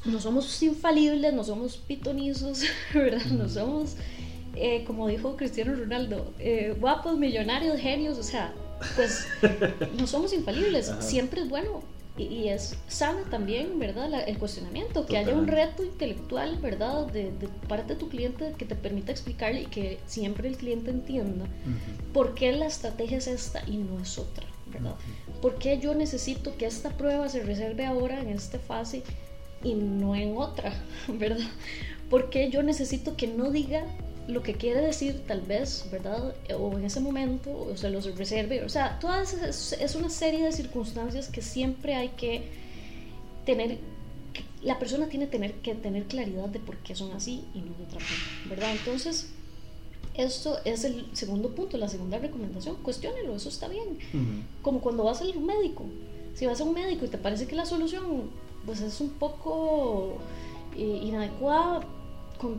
no 0.05 0.19
somos 0.19 0.62
infalibles, 0.63 1.33
no 1.33 1.43
somos 1.43 1.77
pitonizos, 1.77 2.63
¿verdad? 2.93 3.25
No 3.25 3.47
somos, 3.50 3.95
eh, 4.55 4.83
como 4.86 5.07
dijo 5.07 5.36
Cristiano 5.36 5.75
Ronaldo, 5.75 6.33
eh, 6.39 6.75
guapos, 6.79 7.17
millonarios, 7.17 7.79
genios, 7.79 8.17
o 8.17 8.24
sea, 8.24 8.53
pues 8.95 9.27
no 9.97 10.07
somos 10.07 10.33
infalibles. 10.33 10.91
Siempre 11.00 11.41
es 11.41 11.50
bueno 11.50 11.97
y, 12.17 12.47
es 12.47 12.75
sana 12.88 13.24
también, 13.29 13.77
¿verdad? 13.79 14.27
el 14.27 14.38
cuestionamiento, 14.38 15.05
que 15.05 15.17
haya 15.17 15.33
un 15.33 15.47
reto 15.47 15.83
intelectual, 15.83 16.57
¿verdad? 16.57 17.07
De, 17.07 17.31
parte 17.67 17.93
de 17.93 18.00
tu 18.00 18.09
cliente 18.09 18.53
que 18.57 18.65
te 18.65 18.75
permita 18.75 19.12
explicarle 19.12 19.63
y 19.63 19.65
que 19.65 20.00
siempre 20.05 20.47
el 20.47 20.57
cliente 20.57 20.89
entienda 20.89 21.45
por 22.13 22.33
qué 22.33 22.51
la 22.51 22.65
estrategia 22.65 23.17
es 23.17 23.27
esta 23.27 23.63
y 23.67 23.77
no 23.77 24.00
es 24.00 24.17
otra, 24.17 24.45
¿verdad? 24.67 24.95
¿Por 25.41 25.55
qué 25.55 25.79
yo 25.79 25.93
necesito 25.93 26.57
que 26.57 26.65
esta 26.65 26.89
prueba 26.89 27.29
se 27.29 27.43
reserve 27.43 27.86
ahora 27.86 28.19
en 28.19 28.29
esta 28.29 28.59
fase 28.59 29.03
y 29.63 29.75
no 29.75 30.15
en 30.15 30.38
otra, 30.38 30.74
¿verdad? 31.07 31.47
¿Por 32.09 32.29
qué 32.29 32.50
yo 32.50 32.63
necesito 32.63 33.15
que 33.15 33.27
no 33.27 33.51
diga 33.51 33.83
lo 34.27 34.43
que 34.43 34.55
quiere 34.55 34.81
decir 34.81 35.24
tal 35.25 35.41
vez, 35.41 35.86
¿verdad? 35.91 36.36
O 36.60 36.77
en 36.77 36.86
ese 36.86 37.00
momento, 37.00 37.50
o 37.51 37.77
se 37.77 37.89
los 37.89 38.05
reserve. 38.17 38.63
O 38.63 38.69
sea, 38.69 39.00
todas 39.00 39.34
es, 39.34 39.74
es 39.74 39.96
una 39.96 40.10
serie 40.10 40.43
de 40.43 40.51
circunstancias 40.51 41.29
que 41.29 41.41
siempre 41.41 41.96
hay 41.96 42.10
que 42.10 42.43
tener, 43.46 43.77
la 44.62 44.77
persona 44.77 45.07
tiene 45.07 45.27
tener, 45.27 45.53
que 45.55 45.74
tener 45.75 46.03
claridad 46.03 46.50
de 46.50 46.60
por 46.60 46.75
qué 46.77 46.96
son 46.96 47.13
así 47.13 47.46
y 47.53 47.60
no 47.60 47.74
de 47.77 47.86
otra 47.86 48.00
forma, 48.00 48.50
¿verdad? 48.50 48.72
Entonces, 48.74 49.29
esto 50.13 50.57
es 50.65 50.84
el 50.84 51.05
segundo 51.13 51.55
punto, 51.55 51.77
la 51.77 51.88
segunda 51.88 52.17
recomendación, 52.17 52.75
cuestiónelo, 52.84 53.36
eso 53.36 53.50
está 53.50 53.67
bien. 53.67 54.00
Como 54.62 54.81
cuando 54.81 55.03
vas 55.03 55.22
al 55.22 55.39
médico. 55.39 55.86
Si 56.34 56.46
vas 56.46 56.60
a 56.60 56.65
un 56.65 56.74
médico 56.74 57.05
y 57.05 57.07
te 57.07 57.17
parece 57.17 57.48
que 57.48 57.55
la 57.55 57.65
solución 57.65 58.29
pues 58.65 58.81
es 58.81 59.00
un 59.00 59.12
poco 59.12 60.17
eh, 60.75 61.00
inadecuada, 61.03 61.81
con 62.38 62.57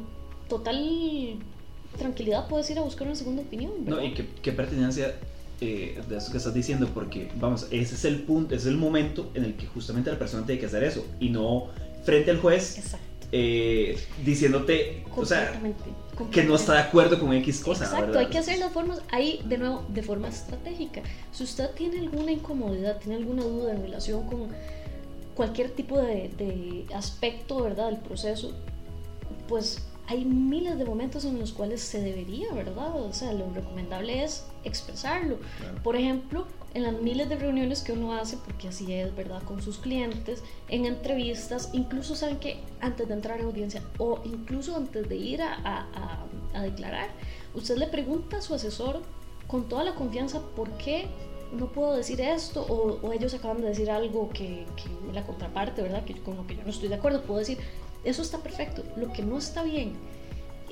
total 0.49 1.39
tranquilidad 1.97 2.49
puedes 2.49 2.69
ir 2.71 2.79
a 2.79 2.83
buscar 2.83 3.07
una 3.07 3.17
segunda 3.17 3.43
opinión. 3.43 3.73
No, 3.85 4.03
y 4.03 4.13
qué, 4.15 4.53
pertinencia 4.53 5.15
eh, 5.61 6.01
de 6.09 6.17
eso 6.17 6.31
que 6.31 6.39
estás 6.39 6.55
diciendo, 6.55 6.89
porque 6.93 7.31
vamos, 7.37 7.67
ese 7.71 7.95
es 7.95 8.05
el 8.05 8.23
punto, 8.23 8.55
ese 8.55 8.69
es 8.69 8.75
el 8.75 8.79
momento 8.79 9.31
en 9.35 9.45
el 9.45 9.55
que 9.55 9.67
justamente 9.67 10.11
la 10.11 10.19
persona 10.19 10.45
tiene 10.47 10.61
que 10.61 10.67
hacer 10.67 10.85
eso 10.85 11.05
y 11.21 11.31
no 11.31 11.69
frente 12.05 12.31
al 12.31 12.39
juez. 12.39 12.97
Eh, 13.31 13.99
diciéndote, 14.25 15.05
o 15.15 15.23
sea, 15.27 15.61
que 16.33 16.45
no 16.45 16.55
está 16.55 16.73
de 16.73 16.79
acuerdo 16.79 17.21
con 17.21 17.31
X 17.35 17.61
cosa. 17.61 17.85
Exacto, 17.85 18.19
hay 18.19 18.29
que 18.29 18.39
hacer 18.39 18.59
las 18.59 18.73
formas, 18.73 19.03
ahí 19.11 19.43
de 19.45 19.59
nuevo, 19.59 19.85
de 19.89 20.03
forma 20.03 20.29
estratégica. 20.29 21.03
Si 21.31 21.45
usted 21.45 21.71
tiene 21.73 21.99
alguna 21.99 22.33
incomodidad, 22.33 22.99
tiene 22.99 23.17
alguna 23.17 23.43
duda 23.43 23.73
en 23.73 23.83
relación 23.83 24.27
con 24.27 24.49
cualquier 25.35 25.71
tipo 25.73 25.99
de, 26.01 26.31
de 26.39 26.87
aspecto, 26.95 27.63
¿verdad?, 27.63 27.91
del 27.91 27.99
proceso, 27.99 28.53
pues 29.47 29.88
hay 30.09 30.25
miles 30.25 30.79
de 30.79 30.87
momentos 30.87 31.27
en 31.27 31.39
los 31.39 31.53
cuales 31.53 31.83
se 31.83 32.01
debería, 32.01 32.51
¿verdad? 32.55 32.97
O 32.97 33.13
sea, 33.13 33.35
lo 33.35 33.51
recomendable 33.53 34.25
es 34.25 34.47
expresarlo. 34.65 35.37
Por 35.85 35.97
ejemplo, 35.97 36.47
en 36.73 36.85
las 36.85 36.95
miles 36.95 37.29
de 37.29 37.37
reuniones 37.37 37.83
que 37.83 37.93
uno 37.93 38.15
hace, 38.15 38.39
porque 38.39 38.69
así 38.69 38.91
es, 38.91 39.15
¿verdad? 39.15 39.43
Con 39.43 39.61
sus 39.61 39.77
clientes, 39.77 40.43
en 40.69 40.87
entrevistas, 40.87 41.69
incluso 41.75 42.17
saben 42.17 42.39
que 42.39 42.59
antes 42.81 43.07
de 43.07 43.15
entrar 43.15 43.39
a 43.39 43.45
audiencia 43.45 43.83
o 43.99 44.23
incluso 44.25 44.77
antes 44.77 45.07
de 45.11 45.17
ir 45.17 45.43
a, 45.43 45.55
a, 45.63 46.25
a, 46.55 46.63
declarar, 46.63 47.11
usted 47.55 47.77
le 47.77 47.87
pregunta 47.87 48.39
a 48.39 48.41
su 48.41 48.55
asesor 48.55 49.03
con 49.47 49.69
toda 49.69 49.85
la 49.85 49.95
confianza 49.95 50.41
por 50.57 50.71
qué 50.79 51.07
no 51.53 51.67
puedo 51.67 51.95
decir 51.95 52.21
esto 52.23 52.63
o, 52.63 53.07
o 53.07 53.13
ellos 53.13 53.35
acaban 53.35 53.61
de 53.61 53.69
decir 53.69 53.91
algo 53.91 54.31
que, 54.31 54.67
que, 54.77 55.13
la 55.13 55.27
contraparte, 55.27 55.83
¿verdad? 55.83 56.05
Que 56.05 56.15
con 56.15 56.37
lo 56.37 56.47
que 56.47 56.57
yo 56.57 56.63
no 56.63 56.71
estoy 56.71 56.89
de 56.89 56.95
acuerdo, 56.95 57.23
puedo 57.23 57.41
decir, 57.41 57.59
eso 58.05 58.23
está 58.23 58.39
perfecto. 58.39 58.85
Lo 58.97 59.13
que 59.13 59.23
no 59.23 59.39
está 59.39 59.63
bien, 59.63 59.95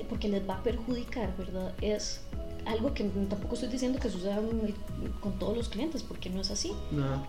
porque 0.09 0.27
les 0.27 0.47
va 0.47 0.55
a 0.55 0.63
perjudicar, 0.63 1.35
¿verdad? 1.37 1.73
Es 1.81 2.21
algo 2.65 2.93
que 2.93 3.05
tampoco 3.05 3.53
estoy 3.53 3.69
diciendo 3.69 3.97
que 3.99 4.09
suceda 4.09 4.41
con 5.21 5.39
todos 5.39 5.55
los 5.55 5.69
clientes, 5.69 6.03
porque 6.03 6.29
no 6.29 6.41
es 6.41 6.51
así. 6.51 6.73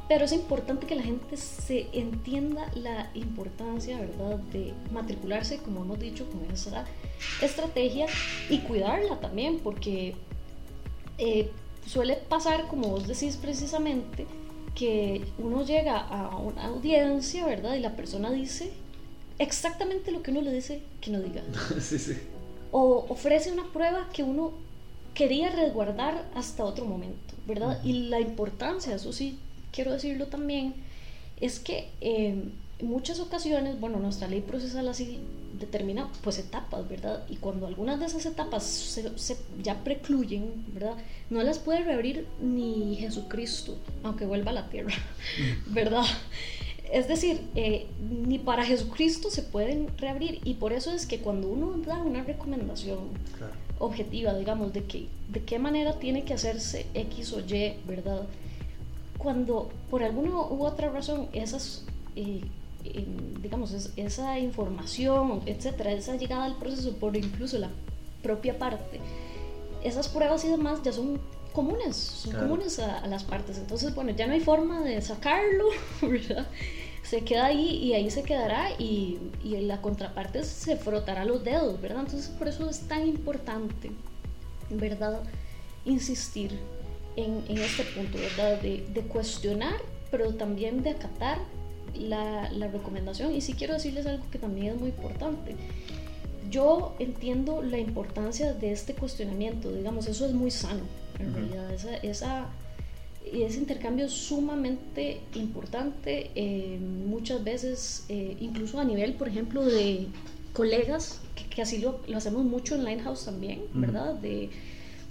Pero 0.08 0.24
es 0.24 0.32
importante 0.32 0.86
que 0.86 0.96
la 0.96 1.02
gente 1.02 1.36
se 1.36 1.88
entienda 1.92 2.70
la 2.74 3.10
importancia, 3.14 3.98
¿verdad?, 3.98 4.38
de 4.52 4.74
matricularse, 4.92 5.58
como 5.58 5.82
hemos 5.82 6.00
dicho, 6.00 6.28
con 6.28 6.44
esa 6.52 6.84
estrategia 7.40 8.06
y 8.50 8.58
cuidarla 8.58 9.20
también, 9.20 9.60
porque 9.60 10.16
eh, 11.18 11.50
suele 11.86 12.16
pasar, 12.16 12.66
como 12.66 12.88
vos 12.88 13.06
decís 13.06 13.36
precisamente, 13.36 14.26
que 14.74 15.24
uno 15.38 15.64
llega 15.64 15.98
a 15.98 16.36
una 16.36 16.66
audiencia, 16.66 17.46
¿verdad?, 17.46 17.74
y 17.76 17.80
la 17.80 17.94
persona 17.94 18.30
dice 18.30 18.72
exactamente 19.38 20.10
lo 20.10 20.22
que 20.22 20.30
uno 20.30 20.42
le 20.42 20.52
dice 20.52 20.80
que 21.00 21.10
no 21.10 21.20
diga. 21.20 21.42
sí, 21.80 21.98
sí. 21.98 22.16
O 22.70 23.06
ofrece 23.08 23.52
una 23.52 23.64
prueba 23.72 24.08
que 24.12 24.22
uno 24.22 24.52
quería 25.14 25.50
resguardar 25.50 26.28
hasta 26.34 26.64
otro 26.64 26.84
momento, 26.84 27.34
¿verdad? 27.46 27.82
Y 27.82 28.08
la 28.08 28.20
importancia, 28.20 28.94
eso 28.94 29.12
sí, 29.12 29.38
quiero 29.72 29.92
decirlo 29.92 30.26
también, 30.26 30.74
es 31.40 31.58
que 31.58 31.88
en 32.00 32.52
muchas 32.80 33.18
ocasiones, 33.20 33.80
bueno, 33.80 33.98
nuestra 33.98 34.28
ley 34.28 34.40
procesal 34.40 34.88
así 34.88 35.18
determina 35.58 36.08
pues 36.22 36.38
etapas, 36.38 36.88
¿verdad? 36.88 37.24
Y 37.28 37.36
cuando 37.36 37.66
algunas 37.66 37.98
de 37.98 38.06
esas 38.06 38.26
etapas 38.26 38.62
se, 38.62 39.36
ya 39.62 39.82
precluyen, 39.82 40.64
¿verdad? 40.72 40.94
No 41.30 41.42
las 41.42 41.58
puede 41.58 41.82
reabrir 41.82 42.26
ni 42.40 42.96
Jesucristo, 42.96 43.76
aunque 44.02 44.24
vuelva 44.24 44.52
a 44.52 44.54
la 44.54 44.68
tierra, 44.68 44.94
¿verdad? 45.66 46.04
Es 46.92 47.06
decir, 47.06 47.42
eh, 47.54 47.86
ni 48.26 48.38
para 48.38 48.64
Jesucristo 48.64 49.30
se 49.30 49.42
pueden 49.42 49.88
reabrir 49.98 50.40
y 50.44 50.54
por 50.54 50.72
eso 50.72 50.90
es 50.90 51.06
que 51.06 51.18
cuando 51.18 51.48
uno 51.48 51.76
da 51.84 51.98
una 52.02 52.24
recomendación 52.24 52.98
objetiva, 53.78 54.34
digamos, 54.34 54.72
de, 54.72 54.84
que, 54.84 55.06
de 55.28 55.42
qué 55.42 55.58
manera 55.58 55.98
tiene 55.98 56.24
que 56.24 56.34
hacerse 56.34 56.86
X 56.94 57.32
o 57.34 57.40
Y, 57.40 57.74
¿verdad? 57.86 58.22
Cuando 59.18 59.70
por 59.90 60.02
alguna 60.02 60.30
u 60.30 60.64
otra 60.64 60.90
razón 60.90 61.28
esas, 61.32 61.84
eh, 62.16 62.40
digamos, 63.42 63.90
esa 63.96 64.38
información, 64.38 65.42
etcétera, 65.44 65.92
esa 65.92 66.16
llegada 66.16 66.46
al 66.46 66.56
proceso 66.56 66.94
por 66.96 67.16
incluso 67.16 67.58
la 67.58 67.70
propia 68.22 68.58
parte, 68.58 68.98
esas 69.84 70.08
pruebas 70.08 70.44
y 70.44 70.48
demás 70.48 70.82
ya 70.82 70.92
son 70.92 71.20
comunes, 71.52 71.96
son 71.96 72.32
comunes 72.34 72.78
a, 72.78 73.06
las 73.06 73.24
partes. 73.24 73.58
Entonces, 73.58 73.94
bueno, 73.94 74.10
ya 74.10 74.26
no 74.26 74.34
hay 74.34 74.40
forma 74.40 74.80
de 74.80 75.00
sacarlo, 75.00 75.66
¿verdad? 76.02 76.46
Se 77.02 77.22
queda 77.22 77.46
ahí 77.46 77.76
y 77.76 77.94
ahí 77.94 78.10
se 78.10 78.22
quedará 78.22 78.70
y, 78.78 79.18
y 79.42 79.56
la 79.62 79.80
contraparte 79.80 80.44
se 80.44 80.76
frotará 80.76 81.24
los 81.24 81.42
dedos, 81.42 81.80
¿verdad? 81.80 82.00
Entonces, 82.00 82.28
por 82.28 82.48
eso 82.48 82.68
es 82.68 82.80
tan 82.80 83.06
importante, 83.06 83.90
¿verdad? 84.70 85.20
Insistir 85.84 86.52
en, 87.16 87.42
en 87.48 87.58
este 87.58 87.84
punto, 87.84 88.18
¿verdad? 88.18 88.60
De, 88.60 88.86
de, 88.92 89.02
cuestionar, 89.02 89.76
pero 90.10 90.34
también 90.34 90.82
de 90.82 90.90
acatar 90.90 91.38
la, 91.94 92.50
la 92.52 92.68
recomendación. 92.68 93.34
Y 93.34 93.40
sí 93.40 93.54
quiero 93.54 93.74
decirles 93.74 94.06
algo 94.06 94.24
que 94.30 94.38
también 94.38 94.74
es 94.74 94.80
muy 94.80 94.90
importante 94.90 95.56
yo 96.50 96.94
entiendo 96.98 97.62
la 97.62 97.78
importancia 97.78 98.54
de 98.54 98.72
este 98.72 98.94
cuestionamiento, 98.94 99.72
digamos, 99.72 100.06
eso 100.06 100.26
es 100.26 100.32
muy 100.32 100.50
sano, 100.50 100.82
en 101.18 101.34
realidad. 101.34 101.72
Esa, 101.72 101.96
esa, 101.96 102.46
ese 103.24 103.58
intercambio 103.58 104.06
es 104.06 104.12
sumamente 104.12 105.20
importante, 105.34 106.30
eh, 106.34 106.78
muchas 106.80 107.42
veces, 107.44 108.04
eh, 108.08 108.36
incluso 108.40 108.78
a 108.80 108.84
nivel, 108.84 109.14
por 109.14 109.28
ejemplo, 109.28 109.64
de 109.64 110.06
colegas, 110.52 111.20
que, 111.54 111.62
así 111.62 111.78
lo, 111.78 112.00
lo, 112.06 112.16
hacemos 112.16 112.44
mucho 112.44 112.74
en 112.74 112.84
Linehouse 112.84 113.24
también, 113.24 113.62
¿verdad? 113.74 114.14
De, 114.14 114.50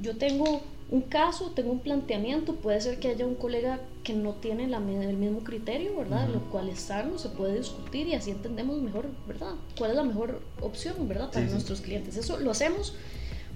yo 0.01 0.17
tengo 0.17 0.62
un 0.89 1.01
caso, 1.01 1.51
tengo 1.51 1.72
un 1.72 1.79
planteamiento, 1.79 2.56
puede 2.56 2.79
ser 2.79 3.00
que 3.00 3.10
haya 3.10 3.25
un 3.25 3.36
colega 3.36 3.82
que 4.03 4.13
no 4.13 4.34
tiene 4.36 4.67
la, 4.67 4.77
el 4.77 5.17
mismo 5.17 5.39
criterio, 5.39 5.98
¿verdad? 5.98 6.29
Lo 6.29 6.39
cual 6.50 6.70
es 6.70 6.79
sano, 6.79 7.17
se 7.17 7.29
puede 7.29 7.58
discutir 7.58 8.08
y 8.08 8.13
así 8.13 8.32
entendemos 8.32 8.82
mejor, 8.82 9.08
¿verdad? 9.27 9.56
¿Cuál 9.77 9.91
es 9.91 9.98
la 9.98 10.03
mejor 10.03 10.41
opción, 10.62 11.08
¿verdad? 11.08 11.29
Para 11.32 11.46
nuestros 11.46 11.82
clientes. 11.82 12.15
Eso 12.15 12.39
lo 12.39 12.51
hacemos 12.51 12.96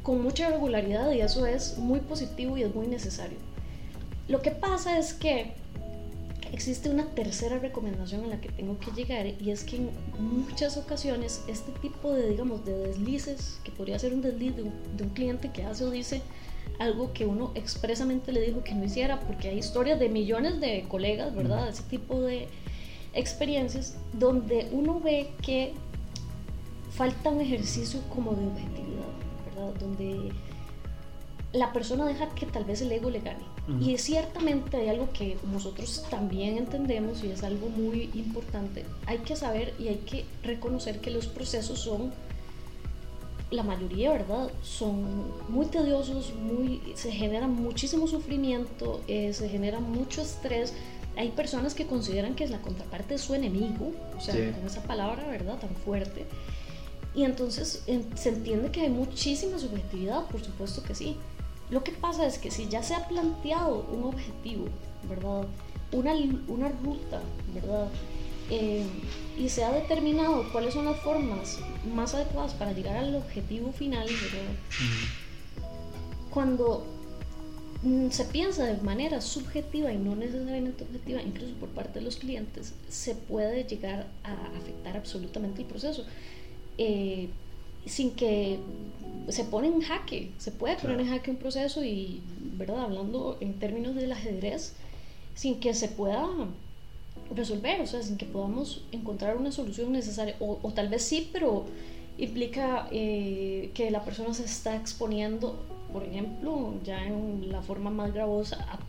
con 0.04 0.22
mucha 0.22 0.50
regularidad 0.50 1.12
y 1.12 1.22
eso 1.22 1.46
es 1.46 1.78
muy 1.78 2.00
positivo 2.00 2.58
y 2.58 2.64
es 2.64 2.76
muy 2.76 2.88
necesario. 2.88 3.38
Lo 4.28 4.42
que 4.42 4.52
pasa 4.52 4.98
es 4.98 5.14
que 5.14 5.54
existe 6.52 6.90
una 6.90 7.06
tercera 7.06 7.60
recomendación 7.60 8.26
a 8.26 8.28
la 8.28 8.42
que 8.42 8.50
tengo 8.50 8.78
que 8.80 8.92
llegar 8.92 9.26
y 9.26 9.52
es 9.52 9.64
que 9.64 9.78
en 9.78 9.90
muchas 10.20 10.78
ocasiones 10.78 11.44
este 11.48 11.72
tipo 11.80 12.12
de, 12.14 12.30
digamos, 12.30 12.66
de 12.66 12.78
deslices, 12.78 13.60
que 13.64 13.72
podría 13.72 13.98
ser 14.00 14.14
un 14.14 14.22
desliz 14.22 14.56
de 14.56 14.64
un, 14.64 15.10
cliente 15.14 15.52
que 15.52 15.64
hace 15.64 15.84
o 15.84 15.92
dice 15.92 16.22
algo 16.82 17.14
que 17.14 17.26
uno 17.26 17.52
expresamente 17.56 18.32
le 18.32 18.42
dijo 18.42 18.64
que 18.64 18.74
no 18.74 18.86
hiciera, 18.86 19.20
porque 19.20 19.50
hay 19.50 19.58
historias 19.58 20.00
de 20.00 20.10
millones 20.10 20.60
de 20.60 20.86
colegas, 20.88 21.36
¿verdad? 21.36 21.70
Ese 21.70 21.84
tipo 21.84 22.20
de 22.20 22.48
experiencias 23.14 23.96
donde 24.14 24.70
uno 24.72 25.00
ve 25.00 25.30
que 25.42 25.74
falta 26.92 27.30
un 27.30 27.42
ejercicio 27.42 28.00
como 28.10 28.34
de 28.34 28.48
objetividad 28.48 28.92
donde 29.80 30.32
la 31.54 31.74
persona 31.74 32.06
deja 32.06 32.30
que 32.30 32.46
tal 32.46 32.64
vez 32.64 32.82
el 32.82 32.92
ego 32.92 33.10
le 33.10 33.20
gane. 33.20 33.44
Y 33.80 33.98
ciertamente 34.00 34.78
hay 34.78 34.90
algo 34.90 35.10
que 35.14 35.38
nosotros 35.52 36.04
también 36.10 36.58
entendemos 36.58 37.24
y 37.24 37.30
es 37.30 37.44
algo 37.44 37.70
muy 37.70 38.10
importante. 38.16 38.86
Hay 39.06 39.20
que 39.20 39.36
saber 39.36 39.74
y 39.80 39.88
hay 39.88 39.98
que 39.98 40.26
reconocer 40.44 41.00
que 41.00 41.10
los 41.10 41.28
procesos 41.28 41.80
son, 41.80 42.12
la 43.52 43.64
mayoría, 43.64 44.12
¿verdad? 44.12 44.50
Son 44.64 45.32
muy 45.50 45.68
tediosos, 45.68 46.34
muy, 46.34 46.82
se 46.96 47.12
genera 47.12 47.48
muchísimo 47.48 48.08
sufrimiento, 48.08 49.02
eh, 49.08 49.34
se 49.34 49.50
genera 49.50 49.80
mucho 49.80 50.22
estrés 50.22 50.74
hay 51.18 51.30
personas 51.30 51.74
que 51.74 51.86
consideran 51.86 52.36
que 52.36 52.48
la 52.48 52.62
contraparte 52.62 53.16
es 53.16 53.22
su 53.22 53.34
enemigo, 53.34 53.92
o 54.18 54.22
sea, 54.22 54.34
con 54.54 54.66
esa 54.66 54.82
palabra, 54.84 55.28
¿verdad? 55.28 55.60
Tan 55.60 55.76
fuerte. 55.76 56.26
Y 57.14 57.26
entonces 57.26 57.84
se 58.16 58.30
entiende 58.30 58.72
que 58.72 58.82
hay 58.82 58.90
muchísima 58.90 59.60
subjetividad, 59.60 60.26
por 60.28 60.42
supuesto 60.42 60.82
que 60.84 60.96
sí. 60.96 61.18
Lo 61.70 61.84
que 61.84 61.92
pasa 61.92 62.26
es 62.26 62.38
que 62.38 62.52
si 62.52 62.68
ya 62.70 62.82
se 62.82 62.96
ha 62.96 63.08
planteado 63.08 63.86
un 63.92 64.04
objetivo, 64.06 64.66
¿verdad? 65.10 65.46
Una, 65.92 66.14
una 66.48 66.70
ruta, 66.70 67.22
¿verdad? 67.54 67.88
Eh, 68.54 68.84
y 69.40 69.48
se 69.48 69.64
ha 69.64 69.72
determinado 69.72 70.44
cuáles 70.52 70.74
son 70.74 70.84
las 70.84 71.00
formas 71.00 71.60
más 71.96 72.14
adecuadas 72.14 72.54
para 72.54 72.74
llegar 72.74 72.98
al 72.98 73.16
objetivo 73.16 73.72
final, 73.72 74.06
¿verdad? 74.06 74.52
Cuando 76.30 76.86
mm, 77.82 78.10
se 78.10 78.26
piensa 78.26 78.66
de 78.66 78.82
manera 78.82 79.22
subjetiva 79.22 79.94
y 79.94 79.98
no 79.98 80.18
necesariamente 80.18 80.84
objetiva, 80.84 81.22
incluso 81.22 81.54
por 81.56 81.70
parte 81.70 82.00
de 82.00 82.06
los 82.06 82.18
clientes, 82.18 82.74
se 82.90 83.16
puede 83.16 83.64
llegar 83.64 84.08
a 84.26 84.34
afectar 84.58 84.98
absolutamente 84.98 85.62
el 85.62 85.68
proceso. 85.68 86.04
Eh, 86.78 87.30
sin 87.86 88.12
que 88.12 88.60
se 89.30 89.46
pone 89.46 89.68
en 89.68 89.82
jaque, 89.82 90.32
se 90.40 90.52
puede 90.52 90.76
poner 90.76 91.00
en 91.00 91.08
jaque 91.08 91.32
un 91.32 91.38
proceso 91.38 91.86
y, 91.86 92.22
¿verdad? 92.58 92.82
Hablando 92.82 93.38
en 93.40 93.54
términos 93.60 93.96
del 93.96 94.12
ajedrez, 94.12 94.74
sin 95.36 95.62
que 95.62 95.74
se 95.74 95.88
pueda 95.88 96.28
resolver, 97.36 97.82
o 97.82 97.88
sea, 97.88 98.02
sin 98.02 98.18
que 98.18 98.26
podamos 98.26 98.84
encontrar 98.92 99.38
una 99.38 99.52
solución 99.52 99.92
necesaria, 99.92 100.36
o, 100.40 100.72
tal 100.74 100.90
vez 100.90 101.04
sí, 101.04 101.30
pero 101.32 101.66
implica 102.18 102.88
eh, 102.92 103.72
que 103.74 103.90
la 103.92 104.04
persona 104.04 104.34
se 104.34 104.46
está 104.46 104.76
exponiendo, 104.76 105.64
por 105.92 106.04
ejemplo, 106.04 106.76
ya 106.84 107.06
en 107.06 107.52
la 107.52 107.62
forma 107.62 107.90
más 107.90 108.14
gravosa, 108.14 108.58
a, 108.70 108.80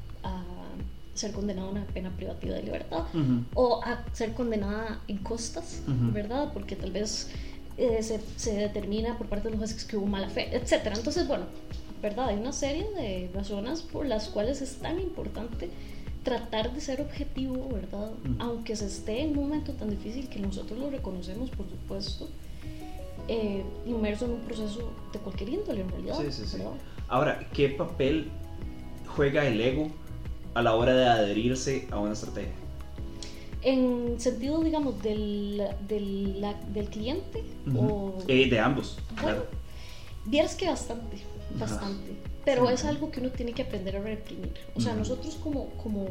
ser 1.14 1.32
condenada 1.32 1.68
a 1.68 1.70
una 1.70 1.84
pena 1.84 2.08
privativa 2.08 2.54
de 2.54 2.62
libertad, 2.62 3.04
o 3.52 3.82
a 3.84 4.02
ser 4.14 4.32
condenada 4.32 5.02
en 5.08 5.18
costas, 5.18 5.82
¿verdad? 5.86 6.54
Porque 6.54 6.74
tal 6.74 6.90
vez 6.90 7.28
eh, 7.76 8.02
se, 8.02 8.18
se, 8.36 8.54
determina 8.54 9.18
por 9.18 9.26
parte 9.26 9.48
de 9.48 9.50
los 9.50 9.58
jueces 9.58 9.84
que 9.84 9.98
hubo 9.98 10.06
mala 10.06 10.30
fe, 10.30 10.56
etc. 10.56 10.90
Entonces, 10.96 11.28
bueno, 11.28 11.44
¿verdad? 12.00 12.28
Hay 12.28 12.36
una 12.36 12.52
serie 12.52 12.86
de 12.96 13.30
razones 13.34 13.82
por 13.82 14.06
las 14.06 14.28
cuales 14.28 14.62
es 14.62 14.76
tan 14.76 14.98
importante 14.98 15.68
tratar 16.22 16.72
de 16.72 16.80
ser 16.80 17.00
objetivo, 17.00 17.68
¿verdad? 17.72 18.10
Aunque 18.38 18.76
se 18.76 18.86
esté 18.86 19.22
en 19.22 19.30
un 19.30 19.44
momento 19.44 19.72
tan 19.72 19.90
difícil 19.90 20.28
que 20.28 20.38
nosotros 20.38 20.78
lo 20.78 20.90
reconocemos, 20.90 21.50
por 21.50 21.68
supuesto, 21.68 22.28
eh, 23.28 23.62
inmerso 23.86 24.26
en 24.26 24.32
un 24.32 24.40
proceso 24.40 24.92
de 25.12 25.18
cualquier 25.18 25.50
índole, 25.50 25.80
en 25.82 25.88
realidad. 25.88 26.18
Sí, 26.20 26.32
sí, 26.32 26.46
sí. 26.46 26.58
Ahora, 27.08 27.48
¿qué 27.52 27.68
papel 27.68 28.30
juega 29.16 29.46
el 29.46 29.60
ego 29.60 29.88
a 30.54 30.62
la 30.62 30.74
hora 30.74 30.94
de 30.94 31.06
adherirse 31.06 31.88
a 31.90 31.98
una 31.98 32.12
estrategia? 32.12 32.52
En 33.62 34.18
sentido, 34.18 34.62
digamos, 34.62 35.00
del, 35.02 35.62
del, 35.86 36.44
del 36.72 36.88
cliente 36.88 37.44
o... 37.76 38.18
Eh, 38.26 38.48
de 38.48 38.58
ambos, 38.58 38.98
claro. 39.16 39.46
Vieras 40.24 40.54
que 40.54 40.66
bastante, 40.68 41.18
bastante. 41.58 42.31
Pero 42.44 42.68
es 42.70 42.84
algo 42.84 43.10
que 43.10 43.20
uno 43.20 43.30
tiene 43.30 43.52
que 43.52 43.62
aprender 43.62 43.96
a 43.96 44.00
reprimir. 44.00 44.52
O 44.74 44.80
sea, 44.80 44.94
nosotros 44.94 45.36
como, 45.36 45.70
como 45.70 46.06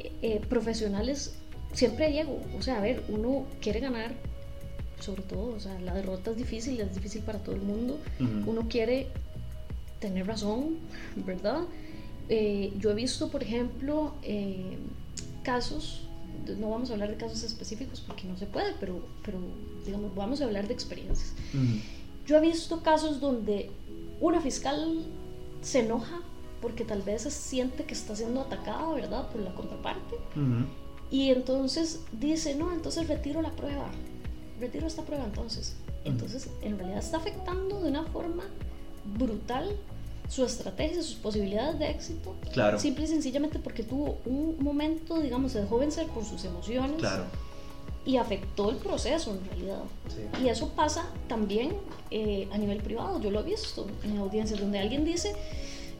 eh, 0.00 0.12
eh, 0.22 0.40
profesionales 0.48 1.36
siempre 1.72 2.12
llego. 2.12 2.40
O 2.58 2.62
sea, 2.62 2.78
a 2.78 2.80
ver, 2.80 3.04
uno 3.08 3.46
quiere 3.60 3.80
ganar, 3.80 4.12
sobre 5.00 5.22
todo, 5.22 5.54
o 5.54 5.60
sea, 5.60 5.78
la 5.80 5.94
derrota 5.94 6.32
es 6.32 6.36
difícil, 6.36 6.80
es 6.80 6.94
difícil 6.94 7.22
para 7.22 7.38
todo 7.38 7.54
el 7.54 7.62
mundo. 7.62 7.98
Uno 8.46 8.68
quiere 8.68 9.08
tener 10.00 10.26
razón, 10.26 10.78
¿verdad? 11.16 11.62
yo 12.78 12.90
he 12.90 12.94
visto, 12.94 13.30
por 13.30 13.42
ejemplo, 13.42 14.14
casos 15.42 16.04
no 16.58 16.70
vamos 16.70 16.90
a 16.90 16.94
hablar 16.94 17.10
de 17.10 17.16
casos 17.16 17.42
específicos 17.42 18.00
porque 18.00 18.24
no 18.24 18.36
se 18.36 18.46
puede, 18.46 18.74
pero, 18.80 19.00
pero 19.24 19.38
digamos, 19.84 20.14
vamos 20.14 20.40
a 20.40 20.44
hablar 20.44 20.66
de 20.66 20.74
experiencias. 20.74 21.32
Yo 22.26 22.36
he 22.36 22.40
visto 22.40 22.82
casos 22.82 23.20
donde 23.20 23.70
una 24.20 24.40
fiscal 24.40 25.04
se 25.62 25.80
enoja 25.80 26.20
porque 26.60 26.84
tal 26.84 27.02
vez 27.02 27.22
se 27.22 27.30
siente 27.30 27.84
que 27.84 27.94
está 27.94 28.16
siendo 28.16 28.40
atacada, 28.40 28.92
¿verdad?, 28.92 29.28
por 29.30 29.40
la 29.40 29.54
contraparte. 29.54 30.16
Y 31.10 31.30
entonces 31.30 32.00
dice, 32.12 32.54
no, 32.54 32.72
entonces 32.72 33.06
retiro 33.06 33.42
la 33.42 33.50
prueba, 33.50 33.86
retiro 34.58 34.86
esta 34.86 35.02
prueba 35.02 35.24
entonces. 35.24 35.76
Entonces, 36.04 36.48
en 36.62 36.78
realidad 36.78 36.98
está 36.98 37.16
afectando 37.18 37.80
de 37.80 37.88
una 37.88 38.04
forma 38.04 38.44
brutal 39.16 39.76
su 40.28 40.44
estrategia, 40.44 41.02
sus 41.02 41.16
posibilidades 41.16 41.78
de 41.78 41.90
éxito. 41.90 42.34
Claro. 42.52 42.78
Simple 42.78 43.04
y 43.04 43.08
sencillamente 43.08 43.58
porque 43.58 43.82
tuvo 43.82 44.18
un 44.24 44.56
momento, 44.60 45.20
digamos, 45.20 45.52
de 45.54 45.64
joven 45.66 45.92
ser 45.92 46.06
por 46.08 46.24
sus 46.24 46.44
emociones. 46.44 46.96
Claro. 46.98 47.24
Y 48.06 48.18
afectó 48.18 48.70
el 48.70 48.76
proceso 48.76 49.32
en 49.32 49.44
realidad. 49.46 49.82
Y 50.42 50.48
eso 50.48 50.68
pasa 50.70 51.06
también 51.28 51.74
eh, 52.10 52.48
a 52.52 52.58
nivel 52.58 52.78
privado. 52.78 53.20
Yo 53.20 53.30
lo 53.30 53.40
he 53.40 53.44
visto 53.44 53.86
en 54.02 54.18
audiencias 54.18 54.60
donde 54.60 54.78
alguien 54.78 55.04
dice, 55.04 55.34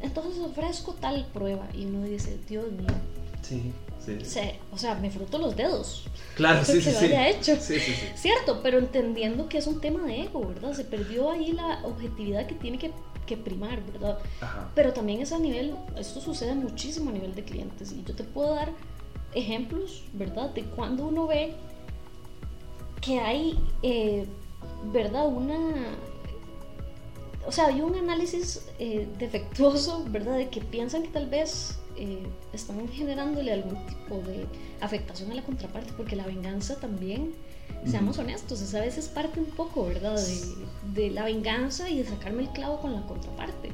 entonces 0.02 0.42
ofrezco 0.42 0.92
tal 0.94 1.26
prueba. 1.32 1.66
Y 1.72 1.86
uno 1.86 2.04
dice, 2.04 2.38
Dios 2.48 2.70
mío. 2.72 2.88
Sí. 3.42 3.72
Sí. 4.04 4.40
o 4.70 4.76
sea, 4.76 4.96
me 4.96 5.10
fruto 5.10 5.38
los 5.38 5.56
dedos. 5.56 6.04
Claro, 6.34 6.62
sí, 6.62 6.82
sí, 6.82 6.90
sí. 6.90 7.06
hecho. 7.10 7.56
Sí, 7.56 7.80
sí, 7.80 7.94
sí. 7.94 8.06
Cierto, 8.16 8.60
pero 8.62 8.78
entendiendo 8.78 9.48
que 9.48 9.56
es 9.56 9.66
un 9.66 9.80
tema 9.80 10.04
de 10.04 10.22
ego, 10.22 10.46
¿verdad? 10.46 10.74
Se 10.74 10.84
perdió 10.84 11.30
ahí 11.30 11.52
la 11.52 11.80
objetividad 11.84 12.46
que 12.46 12.54
tiene 12.54 12.78
que 12.78 12.90
que 13.24 13.36
primar, 13.36 13.82
¿verdad? 13.84 14.18
Pero 14.74 14.92
también 14.92 15.20
es 15.20 15.32
a 15.32 15.38
nivel, 15.38 15.74
esto 15.96 16.20
sucede 16.20 16.54
muchísimo 16.54 17.10
a 17.10 17.12
nivel 17.12 17.34
de 17.34 17.44
clientes 17.44 17.92
y 17.92 18.04
yo 18.04 18.14
te 18.14 18.24
puedo 18.24 18.54
dar 18.54 18.70
ejemplos, 19.34 20.04
¿verdad? 20.12 20.50
De 20.50 20.62
cuando 20.64 21.06
uno 21.06 21.26
ve 21.26 21.54
que 23.04 23.20
hay, 23.20 23.58
eh, 23.82 24.26
¿verdad? 24.92 25.26
Una... 25.28 25.58
O 27.46 27.52
sea, 27.52 27.66
hay 27.66 27.82
un 27.82 27.94
análisis 27.94 28.66
eh, 28.78 29.06
defectuoso, 29.18 30.04
¿verdad? 30.08 30.38
De 30.38 30.48
que 30.48 30.60
piensan 30.60 31.02
que 31.02 31.08
tal 31.08 31.28
vez 31.28 31.78
eh, 31.96 32.26
están 32.54 32.88
generándole 32.88 33.52
algún 33.52 33.76
tipo 33.86 34.16
de 34.26 34.46
afectación 34.80 35.30
a 35.30 35.34
la 35.34 35.42
contraparte, 35.42 35.92
porque 35.96 36.16
la 36.16 36.24
venganza 36.24 36.76
también 36.76 37.34
Seamos 37.86 38.18
honestos, 38.18 38.62
esa 38.62 38.80
vez 38.80 38.96
es 38.96 39.08
parte 39.08 39.40
un 39.40 39.46
poco, 39.46 39.84
¿verdad? 39.84 40.16
De, 40.16 41.02
de, 41.02 41.10
la 41.10 41.24
venganza 41.24 41.90
y 41.90 41.98
de 41.98 42.08
sacarme 42.08 42.42
el 42.42 42.48
clavo 42.48 42.80
con 42.80 42.94
la 42.94 43.02
contraparte. 43.02 43.72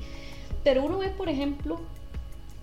Pero 0.65 0.85
uno 0.85 0.99
ve, 0.99 1.11
por 1.11 1.29
ejemplo, 1.29 1.81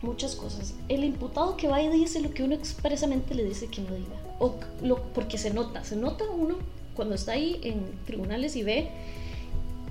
muchas 0.01 0.35
cosas. 0.35 0.73
El 0.89 1.05
imputado 1.05 1.55
que 1.55 1.69
va 1.69 1.81
y 1.81 1.89
dice 1.89 2.19
lo 2.19 2.31
que 2.31 2.43
uno 2.43 2.53
expresamente 2.53 3.33
le 3.33 3.45
dice 3.45 3.67
que 3.67 3.81
no 3.81 3.95
diga. 3.95 4.26
O 4.39 4.55
lo, 4.83 5.01
porque 5.13 5.37
se 5.37 5.53
nota, 5.53 5.83
se 5.83 5.95
nota 5.95 6.25
uno 6.29 6.55
cuando 6.95 7.15
está 7.15 7.33
ahí 7.33 7.59
en 7.63 7.81
tribunales 8.05 8.55
y 8.55 8.63
ve 8.63 8.89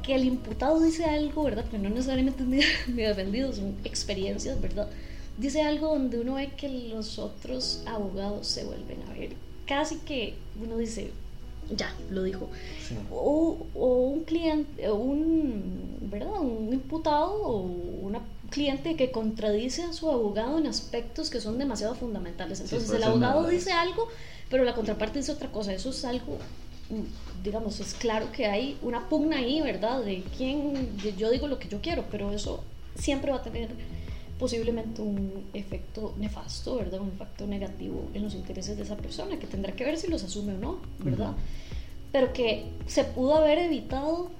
que 0.02 0.14
el 0.14 0.24
imputado 0.24 0.80
dice 0.80 1.04
algo, 1.04 1.42
¿verdad? 1.44 1.64
Pero 1.70 1.82
no 1.82 1.90
necesariamente 1.90 2.44
ni, 2.44 2.60
ni 2.94 3.02
defendido, 3.02 3.52
son 3.52 3.76
experiencias, 3.84 4.60
¿verdad? 4.60 4.88
Dice 5.38 5.62
algo 5.62 5.88
donde 5.88 6.20
uno 6.20 6.34
ve 6.34 6.50
que 6.56 6.68
los 6.68 7.18
otros 7.18 7.82
abogados 7.86 8.46
se 8.46 8.64
vuelven 8.64 9.02
a 9.02 9.12
ver. 9.12 9.30
Casi 9.66 9.96
que 9.98 10.34
uno 10.62 10.78
dice, 10.78 11.10
ya, 11.74 11.94
lo 12.10 12.22
dijo. 12.22 12.48
O, 13.10 13.58
un 13.74 14.24
cliente, 14.24 14.90
un, 14.90 15.98
¿verdad? 16.10 16.40
un 16.40 16.72
imputado 16.72 17.32
o 17.32 17.60
una 18.02 18.20
cliente 18.50 18.96
que 18.96 19.10
contradice 19.10 19.82
a 19.82 19.92
su 19.92 20.10
abogado 20.10 20.58
en 20.58 20.66
aspectos 20.66 21.30
que 21.30 21.40
son 21.40 21.58
demasiado 21.58 21.94
fundamentales. 21.94 22.60
Entonces 22.60 22.90
el 22.90 23.02
abogado 23.02 23.46
dice 23.48 23.72
algo, 23.72 24.08
pero 24.50 24.64
la 24.64 24.74
contraparte 24.74 25.18
dice 25.18 25.32
otra 25.32 25.50
cosa. 25.50 25.72
Eso 25.72 25.90
es 25.90 26.04
algo, 26.04 26.38
digamos, 27.42 27.80
es 27.80 27.94
claro 27.94 28.30
que 28.32 28.46
hay 28.46 28.78
una 28.82 29.08
pugna 29.08 29.38
ahí, 29.38 29.60
¿verdad? 29.60 30.02
De 30.02 30.22
quién, 30.36 30.96
yo 31.16 31.30
digo 31.30 31.48
lo 31.48 31.58
que 31.58 31.68
yo 31.68 31.80
quiero, 31.80 32.04
pero 32.10 32.32
eso 32.32 32.62
siempre 32.94 33.30
va 33.30 33.38
a 33.38 33.42
tener 33.42 33.68
posiblemente 34.38 35.00
un 35.00 35.46
efecto 35.54 36.14
nefasto, 36.18 36.76
¿verdad? 36.76 37.00
Un 37.00 37.08
efecto 37.08 37.46
negativo 37.46 38.08
en 38.14 38.22
los 38.22 38.34
intereses 38.34 38.76
de 38.76 38.82
esa 38.82 38.96
persona, 38.96 39.38
que 39.38 39.46
tendrá 39.46 39.72
que 39.72 39.84
ver 39.84 39.96
si 39.96 40.08
los 40.08 40.22
asume 40.22 40.54
o 40.54 40.58
no, 40.58 40.78
¿verdad? 40.98 41.32
Pero 42.12 42.32
que 42.32 42.66
se 42.86 43.04
pudo 43.04 43.36
haber 43.36 43.58
evitado 43.58 44.30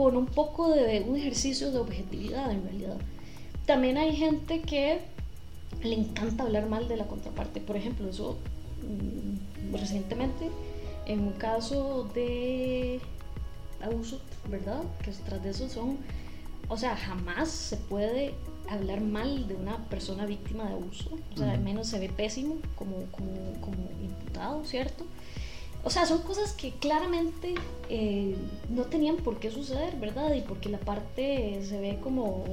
con 0.00 0.16
un 0.16 0.24
poco 0.24 0.70
de 0.70 1.04
un 1.06 1.14
ejercicio 1.14 1.70
de 1.70 1.78
objetividad 1.78 2.50
en 2.50 2.62
realidad. 2.62 2.96
También 3.66 3.98
hay 3.98 4.16
gente 4.16 4.62
que 4.62 5.00
le 5.82 5.94
encanta 5.94 6.44
hablar 6.44 6.70
mal 6.70 6.88
de 6.88 6.96
la 6.96 7.06
contraparte. 7.06 7.60
Por 7.60 7.76
ejemplo, 7.76 8.08
eso 8.08 8.38
mm, 8.80 9.74
recientemente, 9.76 10.48
en 11.04 11.20
un 11.20 11.32
caso 11.32 12.08
de 12.14 12.98
abuso, 13.82 14.22
¿verdad? 14.48 14.80
Que 15.04 15.10
tras 15.10 15.42
de 15.42 15.50
eso 15.50 15.68
son, 15.68 15.98
o 16.70 16.78
sea, 16.78 16.96
jamás 16.96 17.50
se 17.50 17.76
puede 17.76 18.32
hablar 18.70 19.02
mal 19.02 19.48
de 19.48 19.54
una 19.54 19.84
persona 19.90 20.24
víctima 20.24 20.64
de 20.64 20.76
abuso, 20.76 21.10
o 21.34 21.36
sea, 21.36 21.52
al 21.52 21.60
menos 21.60 21.88
se 21.88 21.98
ve 21.98 22.08
pésimo 22.08 22.56
como, 22.74 23.04
como, 23.10 23.34
como, 23.60 23.76
imputado, 24.02 24.64
¿cierto? 24.64 25.04
O 25.82 25.90
sea, 25.90 26.04
son 26.06 26.22
cosas 26.22 26.52
que 26.52 26.72
claramente 26.72 27.54
eh, 27.88 28.36
no 28.68 28.82
tenían 28.82 29.16
por 29.16 29.38
qué 29.38 29.50
suceder, 29.50 29.96
¿verdad? 29.96 30.34
Y 30.34 30.42
porque 30.42 30.68
la 30.68 30.78
parte 30.78 31.60
se 31.64 31.80
ve 31.80 31.98
como, 32.02 32.44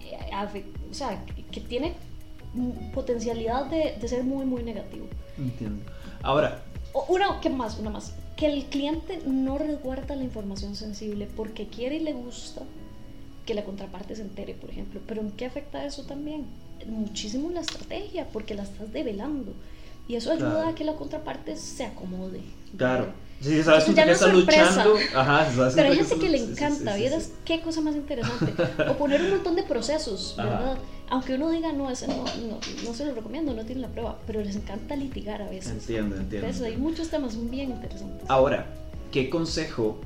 eh, 0.00 0.64
o 0.90 0.94
sea, 0.94 1.24
que 1.50 1.60
tiene 1.60 1.94
potencialidad 2.94 3.66
de, 3.66 3.96
de 4.00 4.08
ser 4.08 4.24
muy, 4.24 4.46
muy 4.46 4.62
negativo. 4.62 5.06
Entiendo. 5.38 5.84
Ahora... 6.22 6.62
Una, 7.08 7.40
¿qué 7.40 7.50
más? 7.50 7.78
Una 7.78 7.90
más. 7.90 8.14
Que 8.36 8.46
el 8.46 8.64
cliente 8.66 9.20
no 9.26 9.58
resguarda 9.58 10.16
la 10.16 10.24
información 10.24 10.76
sensible 10.76 11.28
porque 11.36 11.66
quiere 11.66 11.96
y 11.96 12.00
le 12.00 12.14
gusta 12.14 12.62
que 13.44 13.54
la 13.54 13.64
contraparte 13.64 14.16
se 14.16 14.22
entere, 14.22 14.54
por 14.54 14.70
ejemplo. 14.70 15.00
Pero 15.06 15.20
¿en 15.20 15.30
qué 15.32 15.46
afecta 15.46 15.84
eso 15.84 16.04
también? 16.04 16.46
Muchísimo 16.86 17.50
la 17.50 17.60
estrategia, 17.60 18.26
porque 18.32 18.54
la 18.54 18.62
estás 18.62 18.92
develando. 18.92 19.52
Y 20.08 20.14
eso 20.16 20.32
ayuda 20.32 20.68
a 20.68 20.74
que 20.74 20.84
la 20.84 20.94
contraparte 20.94 21.56
se 21.56 21.84
acomode. 21.84 22.40
Claro. 22.76 23.06
Sí, 23.40 23.62
sabes 23.62 23.84
con 23.84 23.94
qué 23.94 24.10
está 24.10 24.28
luchando. 24.28 24.94
Ajá, 25.14 25.52
sabes 25.52 25.74
Pero 25.74 25.88
hay 25.90 25.96
gente 25.96 26.18
que 26.18 26.28
le 26.28 26.38
encanta, 26.38 26.96
¿vieras 26.96 27.32
qué 27.44 27.60
cosa 27.60 27.80
más 27.80 27.94
interesante? 27.94 28.54
O 28.88 28.96
poner 28.96 29.20
un 29.20 29.30
montón 29.30 29.56
de 29.56 29.62
procesos, 29.62 30.34
¿verdad? 30.36 30.78
Aunque 31.08 31.34
uno 31.34 31.50
diga, 31.50 31.72
no, 31.72 31.88
ese 31.90 32.08
no, 32.08 32.24
no, 32.24 32.58
no, 32.84 32.94
se 32.94 33.04
lo 33.04 33.14
recomiendo, 33.14 33.54
no 33.54 33.64
tiene 33.64 33.82
la 33.82 33.88
prueba, 33.88 34.18
pero 34.26 34.40
les 34.42 34.56
encanta 34.56 34.96
litigar 34.96 35.40
a 35.40 35.48
veces. 35.48 35.72
Entiendo, 35.72 36.16
entiendo. 36.16 36.48
Entonces, 36.48 36.62
hay 36.62 36.76
muchos 36.76 37.10
temas 37.10 37.36
bien 37.48 37.70
interesantes. 37.70 38.28
Ahora, 38.28 38.66
¿qué 39.12 39.30
consejo 39.30 40.00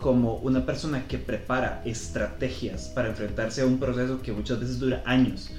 como 0.00 0.36
una 0.36 0.66
persona 0.66 1.06
que 1.06 1.18
prepara 1.18 1.82
estrategias 1.84 2.88
para 2.88 3.10
enfrentarse 3.10 3.62
a 3.62 3.66
un 3.66 3.78
proceso 3.78 4.22
que 4.22 4.32
muchas 4.32 4.58
veces 4.58 4.80
dura 4.80 5.02
años? 5.06 5.50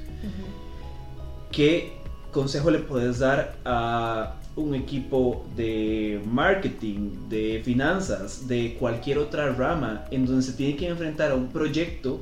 ¿Qué 1.51 2.00
consejo 2.31 2.71
le 2.71 2.79
puedes 2.79 3.19
dar 3.19 3.55
a 3.65 4.35
un 4.55 4.75
equipo 4.75 5.45
de 5.55 6.21
marketing, 6.25 7.29
de 7.29 7.61
finanzas, 7.63 8.47
de 8.47 8.75
cualquier 8.79 9.17
otra 9.17 9.53
rama 9.53 10.05
en 10.11 10.25
donde 10.25 10.41
se 10.41 10.53
tiene 10.53 10.75
que 10.75 10.87
enfrentar 10.87 11.31
a 11.31 11.35
un 11.35 11.47
proyecto 11.47 12.21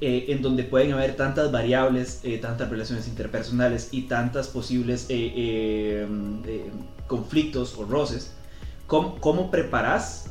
eh, 0.00 0.26
en 0.28 0.42
donde 0.42 0.64
pueden 0.64 0.92
haber 0.92 1.16
tantas 1.16 1.52
variables, 1.52 2.20
eh, 2.24 2.38
tantas 2.38 2.68
relaciones 2.68 3.06
interpersonales 3.08 3.88
y 3.92 4.02
tantas 4.02 4.48
posibles 4.48 5.06
eh, 5.08 6.06
conflictos 7.06 7.76
o 7.78 7.84
roces? 7.84 8.34
¿Cómo, 8.86 9.20
cómo 9.20 9.50
preparas 9.50 10.30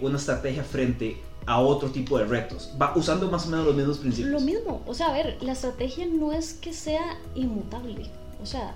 una 0.00 0.16
estrategia 0.16 0.64
frente 0.64 1.18
a 1.46 1.60
otro 1.60 1.90
tipo 1.90 2.18
de 2.18 2.24
retos, 2.24 2.72
va 2.80 2.92
usando 2.96 3.30
más 3.30 3.46
o 3.46 3.50
menos 3.50 3.66
los 3.66 3.74
mismos 3.74 3.98
principios. 3.98 4.32
Lo 4.32 4.40
mismo, 4.40 4.82
o 4.86 4.94
sea, 4.94 5.08
a 5.08 5.12
ver, 5.12 5.38
la 5.42 5.52
estrategia 5.52 6.06
no 6.06 6.32
es 6.32 6.54
que 6.54 6.72
sea 6.72 7.18
inmutable, 7.34 8.10
o 8.40 8.46
sea, 8.46 8.74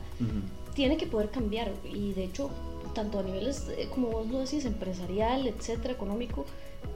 tiene 0.74 0.96
que 0.96 1.07
poder 1.07 1.31
cambiar. 1.31 1.72
Y 1.85 2.12
de 2.12 2.24
hecho, 2.24 2.50
tanto 2.94 3.18
a 3.18 3.22
niveles, 3.22 3.68
eh, 3.76 3.88
como 3.92 4.09
vos 4.09 4.26
lo 4.29 4.38
decís, 4.40 4.64
empresarial, 4.64 5.46
etcétera, 5.46 5.94
económico, 5.94 6.44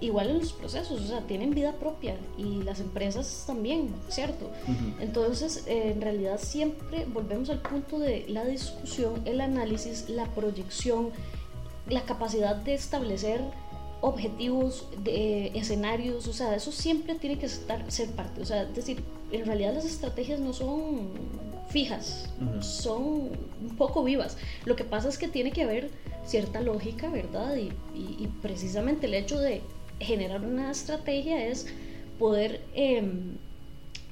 igual 0.00 0.30
en 0.30 0.38
los 0.38 0.52
procesos, 0.52 1.00
o 1.00 1.06
sea, 1.06 1.20
tienen 1.26 1.50
vida 1.50 1.72
propia. 1.74 2.16
Y 2.38 2.62
las 2.62 2.80
empresas 2.80 3.44
también, 3.46 3.90
¿cierto? 4.08 4.50
Entonces, 5.00 5.64
eh, 5.66 5.92
en 5.92 6.00
realidad 6.00 6.38
siempre 6.40 7.06
volvemos 7.12 7.50
al 7.50 7.60
punto 7.60 7.98
de 7.98 8.24
la 8.28 8.44
discusión, 8.44 9.22
el 9.24 9.40
análisis, 9.40 10.08
la 10.08 10.26
proyección, 10.26 11.10
la 11.88 12.02
capacidad 12.02 12.56
de 12.56 12.74
establecer 12.74 13.40
objetivos, 14.00 14.86
de, 15.04 15.48
escenarios, 15.54 16.26
o 16.26 16.32
sea, 16.32 16.54
eso 16.54 16.72
siempre 16.72 17.14
tiene 17.14 17.38
que 17.38 17.46
estar, 17.46 17.90
ser 17.90 18.08
parte, 18.10 18.40
o 18.40 18.44
sea, 18.44 18.62
es 18.62 18.74
decir, 18.74 19.02
en 19.32 19.44
realidad 19.44 19.74
las 19.74 19.84
estrategias 19.84 20.40
no 20.40 20.52
son 20.52 21.10
fijas, 21.68 22.28
son 22.60 23.30
un 23.62 23.76
poco 23.76 24.02
vivas. 24.02 24.36
Lo 24.64 24.74
que 24.74 24.84
pasa 24.84 25.08
es 25.08 25.18
que 25.18 25.28
tiene 25.28 25.52
que 25.52 25.62
haber 25.62 25.90
cierta 26.26 26.60
lógica, 26.60 27.08
¿verdad? 27.08 27.56
Y, 27.56 27.70
precisamente 28.42 29.06
el 29.06 29.14
hecho 29.14 29.38
de 29.38 29.60
generar 29.98 30.42
una 30.42 30.70
estrategia 30.70 31.46
es 31.46 31.66
poder, 32.18 32.60
em, 32.74 33.36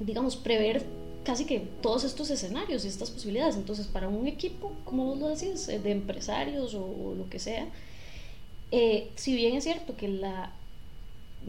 digamos, 0.00 0.36
prever 0.36 0.84
casi 1.24 1.44
que 1.44 1.60
todos 1.82 2.04
estos 2.04 2.30
escenarios 2.30 2.84
y 2.84 2.88
estas 2.88 3.10
posibilidades. 3.10 3.56
Entonces, 3.56 3.86
para 3.86 4.08
un 4.08 4.26
equipo, 4.26 4.72
como 4.84 5.06
vos 5.06 5.18
lo 5.18 5.28
decís, 5.28 5.68
eh, 5.68 5.78
de 5.78 5.92
empresarios 5.92 6.74
o, 6.74 7.14
lo 7.16 7.28
que 7.28 7.38
sea, 7.38 7.66
eh, 8.70 9.10
si 9.16 9.34
bien 9.34 9.56
es 9.56 9.64
cierto 9.64 9.96
que 9.96 10.08
la 10.08 10.52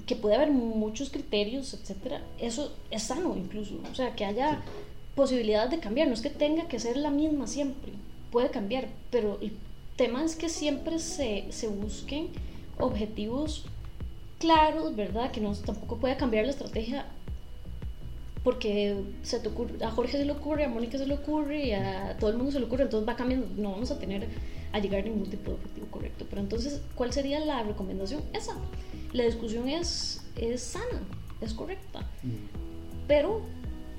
que 0.05 0.15
puede 0.15 0.36
haber 0.36 0.51
muchos 0.51 1.10
criterios, 1.10 1.73
etcétera, 1.73 2.21
eso 2.39 2.71
es 2.91 3.03
sano 3.03 3.36
incluso, 3.36 3.79
o 3.91 3.95
sea, 3.95 4.15
que 4.15 4.23
haya 4.23 4.62
posibilidad 5.15 5.67
de 5.67 5.79
cambiar, 5.79 6.08
no 6.08 6.13
es 6.13 6.21
que 6.21 6.29
tenga 6.29 6.67
que 6.67 6.79
ser 6.79 6.95
la 6.95 7.10
misma 7.10 7.47
siempre, 7.47 7.91
puede 8.32 8.49
cambiar, 8.49 8.88
pero 9.12 9.38
el 9.41 9.51
tema 9.97 10.23
es 10.23 10.36
que 10.36 10.47
siempre 10.47 10.99
se, 10.99 11.45
se 11.49 11.67
busquen 11.67 12.29
objetivos 12.77 13.65
claros, 14.38 14.95
¿verdad? 14.95 15.32
Que 15.32 15.41
no 15.41 15.53
tampoco 15.53 15.97
pueda 15.97 16.15
cambiar 16.15 16.45
la 16.45 16.51
estrategia 16.51 17.05
porque 18.43 18.95
se 19.21 19.39
te 19.39 19.49
ocurre, 19.49 19.84
a 19.84 19.91
Jorge 19.91 20.17
se 20.17 20.25
le 20.25 20.32
ocurre, 20.32 20.63
a 20.63 20.69
Mónica 20.69 20.97
se 20.97 21.05
le 21.05 21.15
ocurre 21.15 21.65
y 21.65 21.71
a 21.73 22.15
todo 22.19 22.29
el 22.29 22.38
mundo 22.38 22.51
se 22.51 22.60
le 22.60 22.65
ocurre, 22.65 22.84
entonces 22.84 23.08
va 23.08 23.15
cambiando, 23.15 23.47
no 23.58 23.71
vamos 23.71 23.91
a 23.91 23.99
tener 23.99 24.27
a 24.71 24.79
llegar 24.79 25.01
a 25.01 25.03
ningún 25.03 25.29
tipo 25.29 25.51
de 25.51 25.58
objetivo 25.58 25.88
correcto. 25.91 26.25
Pero 26.29 26.41
entonces, 26.41 26.82
¿cuál 26.95 27.12
sería 27.13 27.39
la 27.39 27.63
recomendación? 27.63 28.21
Esa. 28.34 28.55
La 29.13 29.23
discusión 29.23 29.67
es, 29.67 30.21
es 30.36 30.62
sana, 30.62 31.01
es 31.41 31.53
correcta. 31.53 32.01
Mm. 32.23 33.08
Pero 33.08 33.41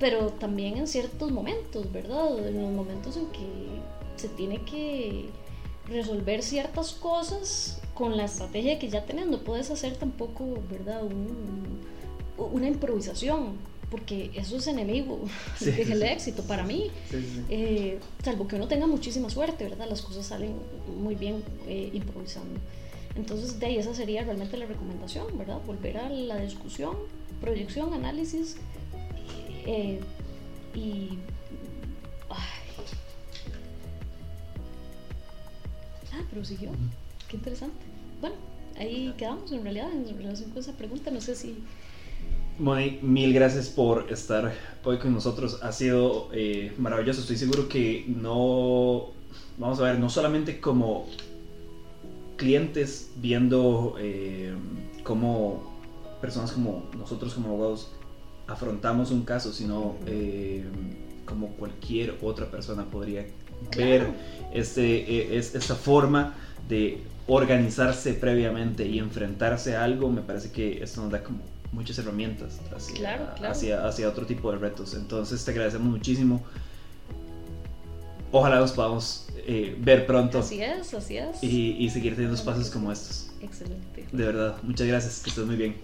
pero 0.00 0.30
también 0.30 0.78
en 0.78 0.88
ciertos 0.88 1.30
momentos, 1.30 1.92
¿verdad? 1.92 2.48
En 2.48 2.62
los 2.62 2.72
momentos 2.72 3.18
en 3.18 3.26
que 3.26 3.46
se 4.16 4.28
tiene 4.28 4.64
que 4.64 5.28
resolver 5.86 6.42
ciertas 6.42 6.92
cosas 6.92 7.80
con 7.94 8.16
la 8.16 8.24
estrategia 8.24 8.78
que 8.78 8.88
ya 8.88 9.04
tenés, 9.04 9.26
no 9.26 9.38
puedes 9.38 9.70
hacer 9.70 9.96
tampoco, 9.96 10.58
¿verdad? 10.70 11.02
una 12.38 12.66
improvisación, 12.66 13.58
porque 13.90 14.30
eso 14.34 14.56
es 14.56 14.66
enemigo 14.66 15.20
del 15.60 16.02
éxito 16.02 16.42
para 16.44 16.62
mí, 16.62 16.90
eh, 17.48 17.98
salvo 18.22 18.46
que 18.46 18.56
uno 18.56 18.68
tenga 18.68 18.86
muchísima 18.86 19.28
suerte, 19.30 19.64
¿verdad? 19.64 19.88
Las 19.88 20.02
cosas 20.02 20.26
salen 20.26 20.54
muy 21.00 21.16
bien 21.16 21.42
eh, 21.66 21.90
improvisando. 21.92 22.60
Entonces, 23.16 23.58
de 23.58 23.66
ahí 23.66 23.76
esa 23.76 23.92
sería 23.94 24.22
realmente 24.22 24.56
la 24.56 24.66
recomendación, 24.66 25.36
¿verdad? 25.36 25.60
Volver 25.66 25.98
a 25.98 26.08
la 26.08 26.36
discusión, 26.36 26.96
proyección, 27.40 27.92
análisis 27.92 28.56
eh, 29.66 30.00
y. 30.74 31.18
Ah, 36.12 36.22
pero 36.30 36.44
siguió. 36.44 36.70
Qué 37.28 37.36
interesante. 37.36 37.84
Bueno, 38.20 38.36
ahí 38.78 39.12
quedamos 39.16 39.50
en 39.52 39.62
realidad 39.62 39.90
en 39.92 40.16
relación 40.16 40.50
con 40.50 40.60
esa 40.60 40.72
pregunta. 40.72 41.10
No 41.10 41.20
sé 41.20 41.34
si. 41.34 41.56
Moni, 42.60 42.98
mil 43.00 43.32
gracias 43.32 43.70
por 43.70 44.12
estar 44.12 44.52
hoy 44.84 44.98
con 44.98 45.14
nosotros. 45.14 45.60
Ha 45.62 45.72
sido 45.72 46.28
eh, 46.34 46.74
maravilloso. 46.76 47.22
Estoy 47.22 47.38
seguro 47.38 47.70
que 47.70 48.04
no. 48.06 49.12
Vamos 49.56 49.80
a 49.80 49.84
ver, 49.84 49.98
no 49.98 50.10
solamente 50.10 50.60
como 50.60 51.06
clientes 52.36 53.12
viendo 53.16 53.96
eh, 53.98 54.52
cómo 55.04 55.74
personas 56.20 56.52
como 56.52 56.84
nosotros 56.98 57.32
como 57.32 57.48
abogados 57.48 57.92
afrontamos 58.46 59.10
un 59.10 59.24
caso, 59.24 59.54
sino 59.54 59.96
eh, 60.06 60.62
como 61.24 61.48
cualquier 61.52 62.18
otra 62.20 62.50
persona 62.50 62.84
podría 62.84 63.24
ver 63.74 64.06
este, 64.52 65.10
e, 65.10 65.38
es, 65.38 65.54
esta 65.54 65.76
forma 65.76 66.34
de 66.68 67.02
organizarse 67.26 68.12
previamente 68.12 68.86
y 68.86 68.98
enfrentarse 68.98 69.76
a 69.76 69.84
algo, 69.84 70.10
me 70.10 70.20
parece 70.20 70.50
que 70.52 70.82
esto 70.82 71.02
nos 71.02 71.10
da 71.10 71.22
como 71.22 71.40
muchas 71.72 71.98
herramientas 71.98 72.60
hacia, 72.74 73.34
hacia, 73.48 73.86
hacia 73.86 74.08
otro 74.08 74.26
tipo 74.26 74.50
de 74.52 74.58
retos. 74.58 74.94
Entonces 74.94 75.44
te 75.44 75.50
agradecemos 75.50 75.88
muchísimo. 75.88 76.42
Ojalá 78.32 78.60
nos 78.60 78.72
podamos 78.72 79.28
eh, 79.36 79.76
ver 79.80 80.06
pronto. 80.06 80.38
Así 80.38 80.62
es, 80.62 80.94
así 80.94 81.16
es. 81.16 81.42
Y, 81.42 81.76
y 81.78 81.90
seguir 81.90 82.14
teniendo 82.14 82.36
espacios 82.36 82.70
como 82.70 82.92
estos. 82.92 83.30
Excelente. 83.40 84.06
De 84.12 84.24
verdad, 84.24 84.56
muchas 84.62 84.86
gracias, 84.86 85.20
que 85.20 85.30
estés 85.30 85.46
muy 85.46 85.56
bien. 85.56 85.76